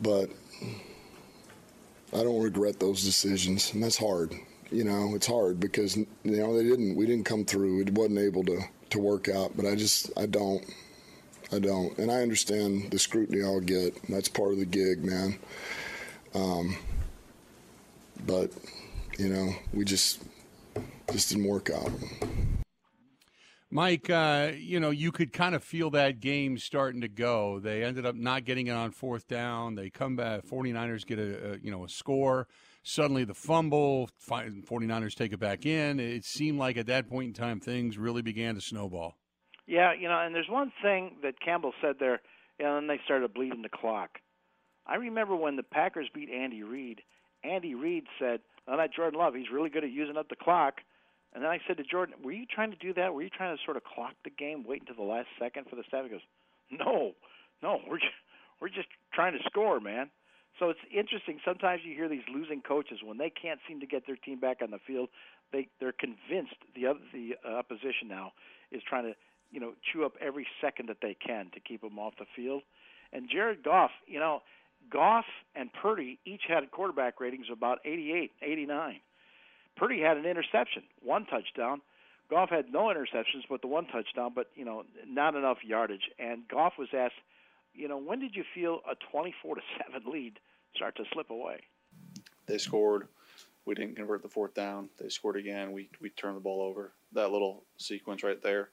[0.00, 0.30] but
[2.12, 4.34] I don't regret those decisions, and that's hard.
[4.70, 6.96] You know, it's hard because you know they didn't.
[6.96, 7.80] We didn't come through.
[7.82, 8.60] It wasn't able to
[8.90, 9.56] to work out.
[9.56, 10.64] But I just I don't.
[11.54, 13.94] I don't, and I understand the scrutiny I'll get.
[14.08, 15.38] That's part of the gig, man.
[16.34, 16.78] Um,
[18.26, 18.50] but
[19.18, 20.22] you know, we just
[21.10, 21.90] just didn't work out.
[23.74, 27.58] Mike, uh, you know, you could kind of feel that game starting to go.
[27.58, 29.76] They ended up not getting it on fourth down.
[29.76, 30.44] They come back.
[30.44, 32.48] 49ers get a, a you know a score.
[32.82, 34.10] Suddenly the fumble.
[34.28, 36.00] 49ers take it back in.
[36.00, 39.16] It seemed like at that point in time things really began to snowball.
[39.66, 42.20] Yeah, you know, and there's one thing that Campbell said there,
[42.58, 44.18] and then they started bleeding the clock.
[44.86, 47.00] I remember when the Packers beat Andy Reid.
[47.42, 50.82] Andy Reid said, "Oh, that Jordan Love, he's really good at using up the clock."
[51.34, 53.14] And then I said to Jordan, "Were you trying to do that?
[53.14, 55.76] Were you trying to sort of clock the game, wait until the last second for
[55.76, 56.20] the staff?" He goes,
[56.70, 57.14] "No,
[57.62, 58.14] no, we're just,
[58.60, 60.10] we're just trying to score, man."
[60.58, 61.40] So it's interesting.
[61.44, 64.58] Sometimes you hear these losing coaches when they can't seem to get their team back
[64.62, 65.08] on the field.
[65.52, 68.32] They they're convinced the other, the opposition now
[68.70, 69.14] is trying to
[69.50, 72.62] you know chew up every second that they can to keep them off the field.
[73.12, 74.42] And Jared Goff, you know,
[74.90, 79.00] Goff and Purdy each had quarterback ratings of about 88, 89.
[79.76, 81.80] Purdy had an interception, one touchdown.
[82.30, 86.10] Goff had no interceptions, but the one touchdown, but you know, not enough yardage.
[86.18, 87.14] And Goff was asked,
[87.74, 90.38] you know, when did you feel a 24 to seven lead
[90.74, 91.60] start to slip away?
[92.46, 93.08] They scored.
[93.64, 94.88] We didn't convert the fourth down.
[94.98, 95.72] They scored again.
[95.72, 96.92] We we turned the ball over.
[97.12, 98.70] That little sequence right there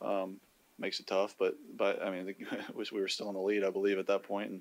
[0.00, 0.38] um,
[0.78, 1.36] makes it tough.
[1.38, 2.34] But but I mean,
[2.74, 3.64] we were still in the lead.
[3.64, 4.60] I believe at that point, and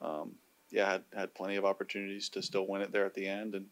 [0.00, 0.32] um,
[0.70, 3.66] yeah, had had plenty of opportunities to still win it there at the end, and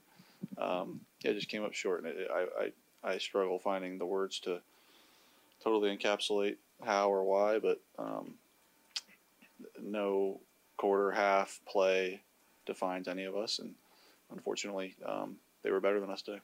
[0.58, 2.04] um, yeah, just came up short.
[2.04, 2.72] And it, I, I
[3.04, 4.60] I struggle finding the words to
[5.62, 8.34] totally encapsulate how or why, but um,
[9.80, 10.40] no
[10.76, 12.22] quarter, half, play
[12.66, 13.74] defines any of us, and
[14.30, 16.40] unfortunately, um, they were better than us today.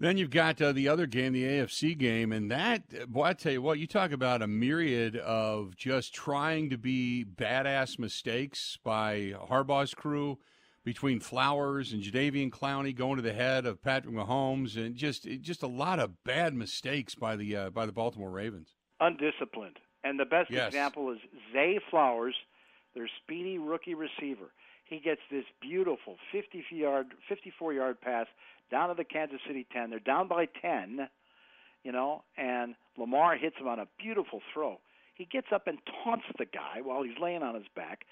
[0.00, 3.52] Then you've got uh, the other game, the AFC game, and that, boy, I tell
[3.52, 9.34] you what, you talk about a myriad of just trying to be badass mistakes by
[9.50, 10.38] Harbaugh's crew
[10.84, 15.62] between Flowers and Jadeveon Clowney going to the head of Patrick Mahomes, and just just
[15.62, 18.74] a lot of bad mistakes by the uh, by the Baltimore Ravens.
[19.00, 20.68] Undisciplined, and the best yes.
[20.68, 21.18] example is
[21.52, 22.34] Zay Flowers,
[22.94, 24.50] their speedy rookie receiver.
[24.84, 28.26] He gets this beautiful 50 yard, 54 yard pass
[28.70, 29.90] down to the Kansas City 10.
[29.90, 31.08] They're down by 10,
[31.84, 34.80] you know, and Lamar hits him on a beautiful throw.
[35.14, 38.04] He gets up and taunts the guy while he's laying on his back.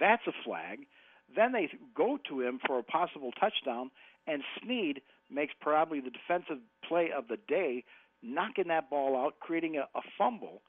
[0.00, 0.86] That's a flag.
[1.34, 3.90] Then they go to him for a possible touchdown,
[4.26, 7.84] and Sneed makes probably the defensive play of the day,
[8.22, 10.62] knocking that ball out, creating a, a fumble.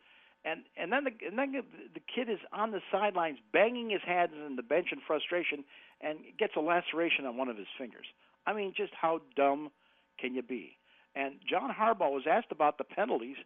[0.44, 1.54] And and then the and then
[1.94, 5.64] the kid is on the sidelines banging his hands in the bench in frustration
[6.02, 8.06] and gets a laceration on one of his fingers.
[8.46, 9.72] I mean, just how dumb
[10.20, 10.78] can you be?
[11.16, 13.38] And John Harbaugh was asked about the penalties,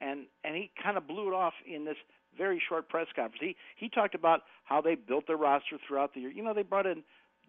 [0.00, 1.96] and and he kind of blew it off in this
[2.36, 3.40] very short press conference.
[3.40, 6.30] He he talked about how they built their roster throughout the year.
[6.30, 7.02] You know, they brought in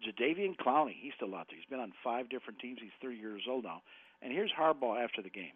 [0.04, 0.94] Jadeveon Clowney.
[1.00, 1.56] He's still out there.
[1.56, 2.78] He's been on five different teams.
[2.80, 3.82] He's 30 years old now.
[4.22, 5.52] And here's Harbaugh after the game.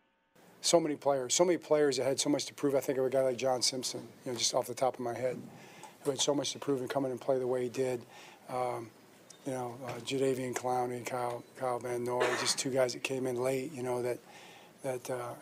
[0.62, 2.74] So many players, so many players that had so much to prove.
[2.74, 5.00] I think of a guy like John Simpson, you know, just off the top of
[5.00, 5.40] my head,
[6.02, 8.02] who had so much to prove and come in and play the way he did.
[8.50, 8.90] Um,
[9.46, 13.42] you know, uh, Jadeveon Clowney, Kyle, Kyle Van Noy, just two guys that came in
[13.42, 14.18] late, you know, that,
[14.82, 15.32] that uh,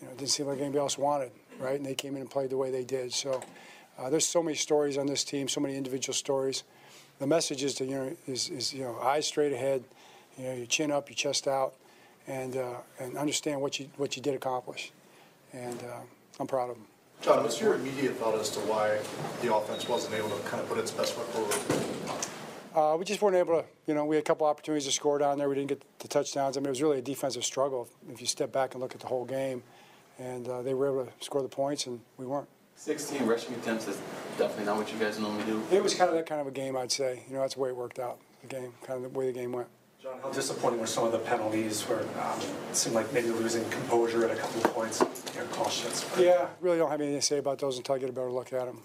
[0.00, 1.76] you know, didn't seem like anybody else wanted, right?
[1.76, 3.12] And they came in and played the way they did.
[3.12, 3.42] So
[3.98, 6.64] uh, there's so many stories on this team, so many individual stories.
[7.18, 9.84] The message is to, you know, is, is you know, eyes straight ahead,
[10.36, 11.74] you know, your chin up, your chest out,
[12.26, 14.92] and, uh, and understand what you, what you did accomplish.
[15.52, 16.00] And uh,
[16.38, 16.86] I'm proud of them.
[17.22, 18.98] John, what's your immediate thought as to why
[19.40, 22.22] the offense wasn't able to kind of put its best foot forward?
[22.74, 25.18] Uh, we just weren't able to, you know, we had a couple opportunities to score
[25.18, 25.48] down there.
[25.48, 26.58] We didn't get the touchdowns.
[26.58, 29.00] I mean, it was really a defensive struggle if you step back and look at
[29.00, 29.62] the whole game.
[30.18, 32.48] And uh, they were able to score the points, and we weren't.
[32.76, 33.98] 16 rushing attempts is
[34.38, 35.62] definitely not what you guys normally do.
[35.70, 37.22] It was kind of that kind of a game, I'd say.
[37.28, 39.32] You know, that's the way it worked out, the game, kind of the way the
[39.32, 39.68] game went.
[40.02, 42.40] John, how disappointing were some of the penalties where um,
[42.70, 45.00] it seemed like maybe losing composure at a couple of points,
[45.34, 46.06] you know, call shots?
[46.18, 48.52] Yeah, really don't have anything to say about those until I get a better look
[48.52, 48.82] at them.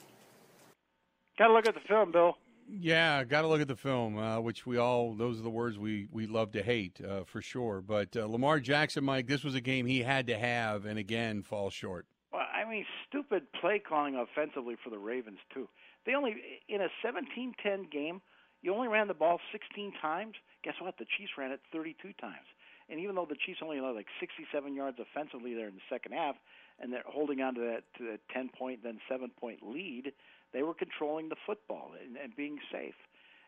[1.38, 2.38] Got to look at the film, Bill.
[2.74, 5.78] Yeah, got to look at the film, uh, which we all, those are the words
[5.78, 7.82] we, we love to hate uh, for sure.
[7.82, 11.44] But uh, Lamar Jackson, Mike, this was a game he had to have, and again,
[11.44, 12.06] falls short.
[12.32, 15.68] Well, I mean, stupid play calling offensively for the Ravens, too.
[16.06, 16.38] They only,
[16.70, 18.22] in a 17 10 game,
[18.62, 20.36] you only ran the ball 16 times.
[20.64, 20.98] Guess what?
[20.98, 22.48] The Chiefs ran it 32 times.
[22.90, 26.14] And even though the Chiefs only allowed like 67 yards offensively there in the second
[26.14, 26.36] half,
[26.80, 30.14] and they're holding on to that to that 10 point then 7 point lead,
[30.54, 32.96] they were controlling the football and, and being safe.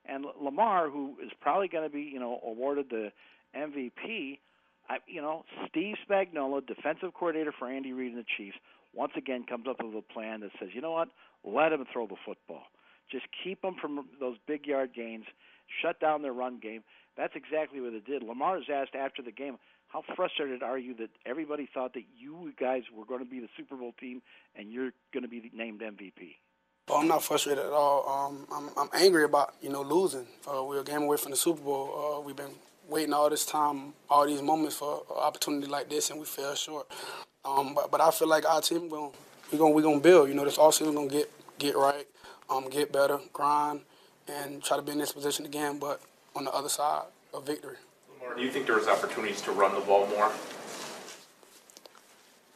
[0.06, 3.12] And Lamar, who is probably going to be, you know, awarded the
[3.56, 4.40] MVP,
[4.90, 8.58] I, you know, Steve Spagnuolo, defensive coordinator for Andy Reid and the Chiefs,
[8.94, 11.10] once again comes up with a plan that says, you know what,
[11.44, 12.64] let him throw the football.
[13.12, 15.26] Just keep them from those big yard gains.
[15.82, 16.84] Shut down their run game.
[17.18, 18.24] That's exactly what it did.
[18.24, 22.52] Lamar is asked after the game, how frustrated are you that everybody thought that you
[22.60, 24.22] guys were going to be the Super Bowl team
[24.56, 26.36] and you're going to be named MVP?
[26.90, 28.28] Well, I'm not frustrated at all.
[28.28, 30.28] Um, I'm, I'm angry about you know losing.
[30.46, 32.18] Uh, we're a game away from the Super Bowl.
[32.18, 32.56] Uh, we've been
[32.90, 36.54] waiting all this time, all these moments for an opportunity like this, and we fell
[36.56, 36.88] short.
[37.46, 39.12] Um, but, but I feel like our team going
[39.52, 40.28] we're gonna we're gonna build.
[40.28, 42.06] You know, this offseason we're gonna get get right.
[42.50, 43.82] um, get better, grind,
[44.28, 46.02] and try to be in this position again, but
[46.36, 47.04] on the other side
[47.34, 47.78] of victory.
[48.36, 50.32] Do you think there was opportunities to run the ball more?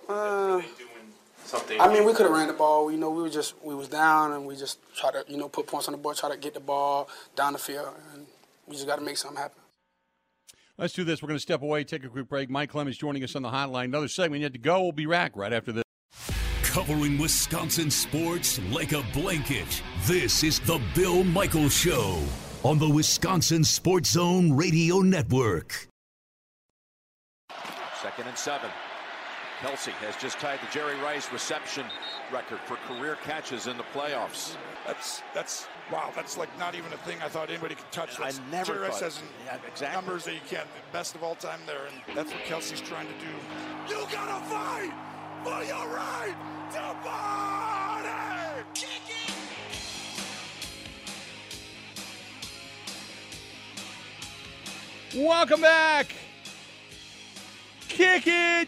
[0.09, 0.61] Uh,
[1.47, 1.79] Something.
[1.79, 2.91] I mean, we could have ran the ball.
[2.91, 5.47] You know, we were just we was down, and we just try to you know
[5.47, 8.25] put points on the board, try to get the ball down the field, and
[8.67, 9.61] we just got to make something happen.
[10.77, 11.21] Let's do this.
[11.21, 12.49] We're going to step away, take a quick break.
[12.49, 13.85] Mike Clemens joining us on the hotline.
[13.85, 14.83] Another segment yet to go.
[14.83, 15.83] We'll be back right after this.
[16.63, 19.81] Covering Wisconsin sports like a blanket.
[20.05, 22.21] This is the Bill Michaels Show
[22.63, 25.87] on the Wisconsin Sports Zone Radio Network.
[28.03, 28.69] Second and seven.
[29.61, 31.83] Kelce has just tied the Jerry Rice reception
[32.31, 34.55] record for career catches in the playoffs.
[34.85, 36.11] That's that's wow.
[36.15, 38.17] That's like not even a thing I thought anybody could touch.
[38.17, 39.87] That's, I never Jerry Rice has Yeah, exactly.
[39.95, 40.67] numbers that you can't.
[40.93, 43.31] Best of all time there, and that's what Kelce's trying to do.
[43.89, 44.93] You gotta fight
[45.43, 46.35] for your right
[46.73, 48.63] to party.
[48.75, 49.33] Kick it.
[55.15, 56.13] Welcome back.
[57.87, 58.67] Kick it.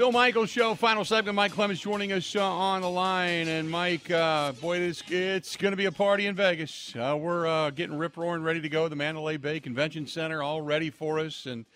[0.00, 1.36] Bill Michaels Show, final segment.
[1.36, 3.48] Mike Clemens joining us uh, on the line.
[3.48, 6.96] And Mike, uh, boy, it's, it's going to be a party in Vegas.
[6.96, 8.88] Uh, we're uh, getting rip roaring, ready to go.
[8.88, 11.44] The Mandalay Bay Convention Center all ready for us.
[11.44, 11.66] And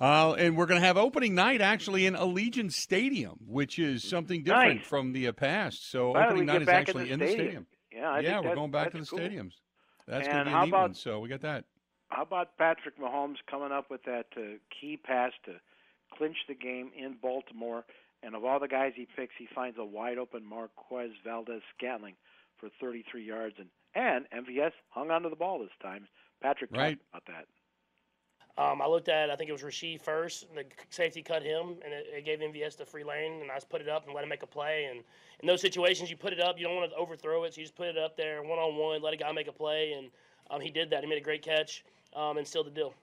[0.00, 4.42] uh, and we're going to have opening night actually in Allegiant Stadium, which is something
[4.42, 4.86] different Nice.
[4.88, 5.88] from the uh, past.
[5.88, 7.46] So don't opening night is back in actually the in the stadium?
[7.46, 7.66] stadium.
[7.92, 9.20] Yeah, I yeah, we're going back to the cool.
[9.20, 9.52] stadiums.
[10.08, 10.94] That's going to be neat about- one.
[10.94, 11.64] So we got that.
[12.08, 15.52] How about Patrick Mahomes coming up with that uh, key pass to
[16.16, 17.84] clinch the game in Baltimore?
[18.22, 22.14] And of all the guys he picks, he finds a wide open Marquez Valdez Scantling
[22.58, 26.08] for 33 yards, and and MVS hung onto the ball this time.
[26.40, 26.98] Patrick Right.
[27.12, 27.46] talked about that.
[28.58, 30.44] Um, I looked at, I think it was Rasheed first.
[30.48, 33.54] and The safety cut him, and it, it gave MVS the free lane, and I
[33.56, 34.84] just put it up and let him make a play.
[34.90, 35.02] And
[35.40, 37.64] in those situations, you put it up, you don't want to overthrow it, so you
[37.64, 40.10] just put it up there one on one, let a guy make a play, and
[40.50, 41.02] um, he did that.
[41.02, 41.84] He made a great catch
[42.14, 42.94] um, and sealed the deal.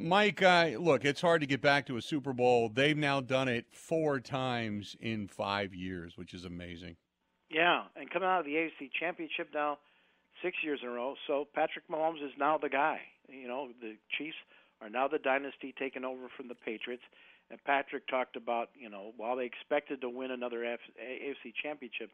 [0.00, 2.68] Mike, uh, look, it's hard to get back to a Super Bowl.
[2.68, 6.96] They've now done it four times in five years, which is amazing.
[7.50, 9.78] Yeah, and coming out of the AFC Championship now,
[10.42, 11.14] six years in a row.
[11.26, 13.00] So Patrick Mahomes is now the guy.
[13.28, 14.36] You know, the Chiefs
[14.80, 17.02] are now the dynasty taken over from the Patriots.
[17.50, 22.10] And Patrick talked about, you know, while they expected to win another F- AFC Championship,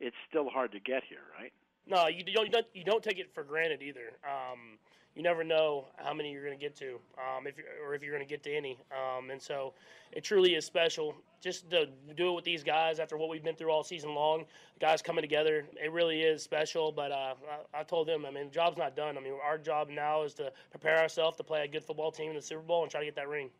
[0.00, 1.52] it's still hard to get here, right?
[1.86, 2.46] No, you don't.
[2.46, 4.12] You don't, you don't take it for granted either.
[4.24, 4.78] Um,
[5.14, 7.54] you never know how many you're going to get to, um, if
[7.84, 8.78] or if you're going to get to any.
[8.92, 9.74] Um, and so,
[10.12, 11.86] it truly is special just to
[12.16, 14.44] do it with these guys after what we've been through all season long.
[14.80, 16.92] Guys coming together, it really is special.
[16.92, 17.34] But uh,
[17.74, 19.16] I, I told them, I mean, the job's not done.
[19.16, 22.30] I mean, our job now is to prepare ourselves to play a good football team
[22.30, 23.50] in the Super Bowl and try to get that ring.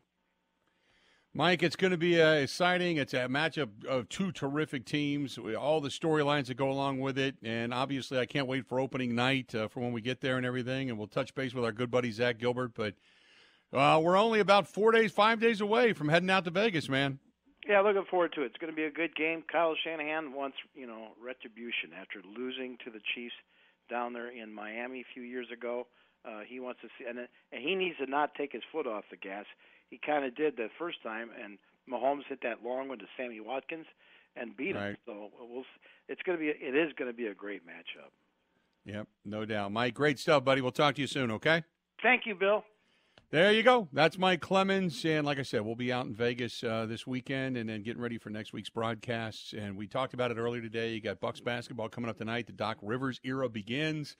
[1.33, 2.97] Mike, it's going to be uh, exciting.
[2.97, 7.37] It's a matchup of two terrific teams, all the storylines that go along with it.
[7.45, 10.45] And obviously, I can't wait for opening night uh, for when we get there and
[10.45, 10.91] everything.
[10.91, 12.73] And we'll touch base with our good buddy, Zach Gilbert.
[12.75, 12.95] But
[13.73, 17.21] uh, we're only about four days, five days away from heading out to Vegas, man.
[17.69, 18.47] Yeah, looking forward to it.
[18.47, 19.45] It's going to be a good game.
[19.51, 23.35] Kyle Shanahan wants, you know, retribution after losing to the Chiefs
[23.89, 25.87] down there in Miami a few years ago.
[26.25, 29.05] Uh, he wants to see, and, and he needs to not take his foot off
[29.11, 29.45] the gas.
[29.91, 31.59] He kind of did the first time, and
[31.91, 33.87] Mahomes hit that long one to Sammy Watkins
[34.37, 34.83] and beat him.
[34.83, 34.97] Right.
[35.05, 35.65] So we'll,
[36.09, 38.11] it's going to be, it is going to be a great matchup.
[38.85, 39.73] Yep, no doubt.
[39.73, 40.61] Mike, great stuff, buddy.
[40.61, 41.65] We'll talk to you soon, okay?
[42.03, 42.65] Thank you, Bill.
[43.31, 43.89] There you go.
[43.93, 45.05] That's Mike Clemens.
[45.05, 48.03] And like I said, we'll be out in Vegas uh, this weekend and then getting
[48.03, 49.53] ready for next week's broadcasts.
[49.53, 50.95] And we talked about it earlier today.
[50.95, 52.47] You got Bucks basketball coming up tonight.
[52.47, 54.17] The Doc Rivers era begins.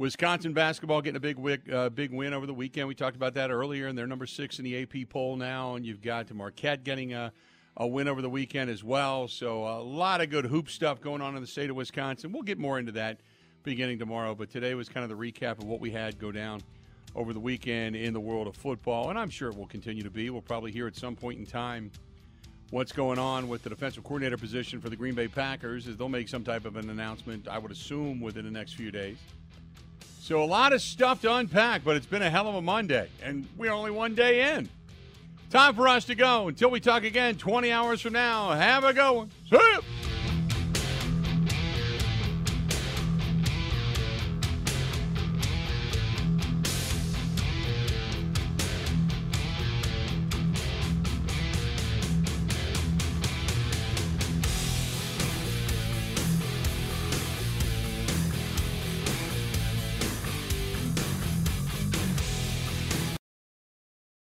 [0.00, 2.88] Wisconsin basketball getting a big wi- uh, big win over the weekend.
[2.88, 5.74] We talked about that earlier, and they're number six in the AP poll now.
[5.74, 7.30] And you've got Marquette getting a,
[7.76, 9.28] a win over the weekend as well.
[9.28, 12.32] So a lot of good hoop stuff going on in the state of Wisconsin.
[12.32, 13.20] We'll get more into that
[13.62, 14.34] beginning tomorrow.
[14.34, 16.62] But today was kind of the recap of what we had go down
[17.14, 20.10] over the weekend in the world of football, and I'm sure it will continue to
[20.10, 20.30] be.
[20.30, 21.90] We'll probably hear at some point in time
[22.70, 26.08] what's going on with the defensive coordinator position for the Green Bay Packers, as they'll
[26.08, 29.18] make some type of an announcement, I would assume, within the next few days.
[30.30, 33.08] So a lot of stuff to unpack, but it's been a hell of a Monday,
[33.20, 34.68] and we're only one day in.
[35.50, 36.46] Time for us to go.
[36.46, 39.30] Until we talk again 20 hours from now, have a good one.
[39.50, 39.80] See ya.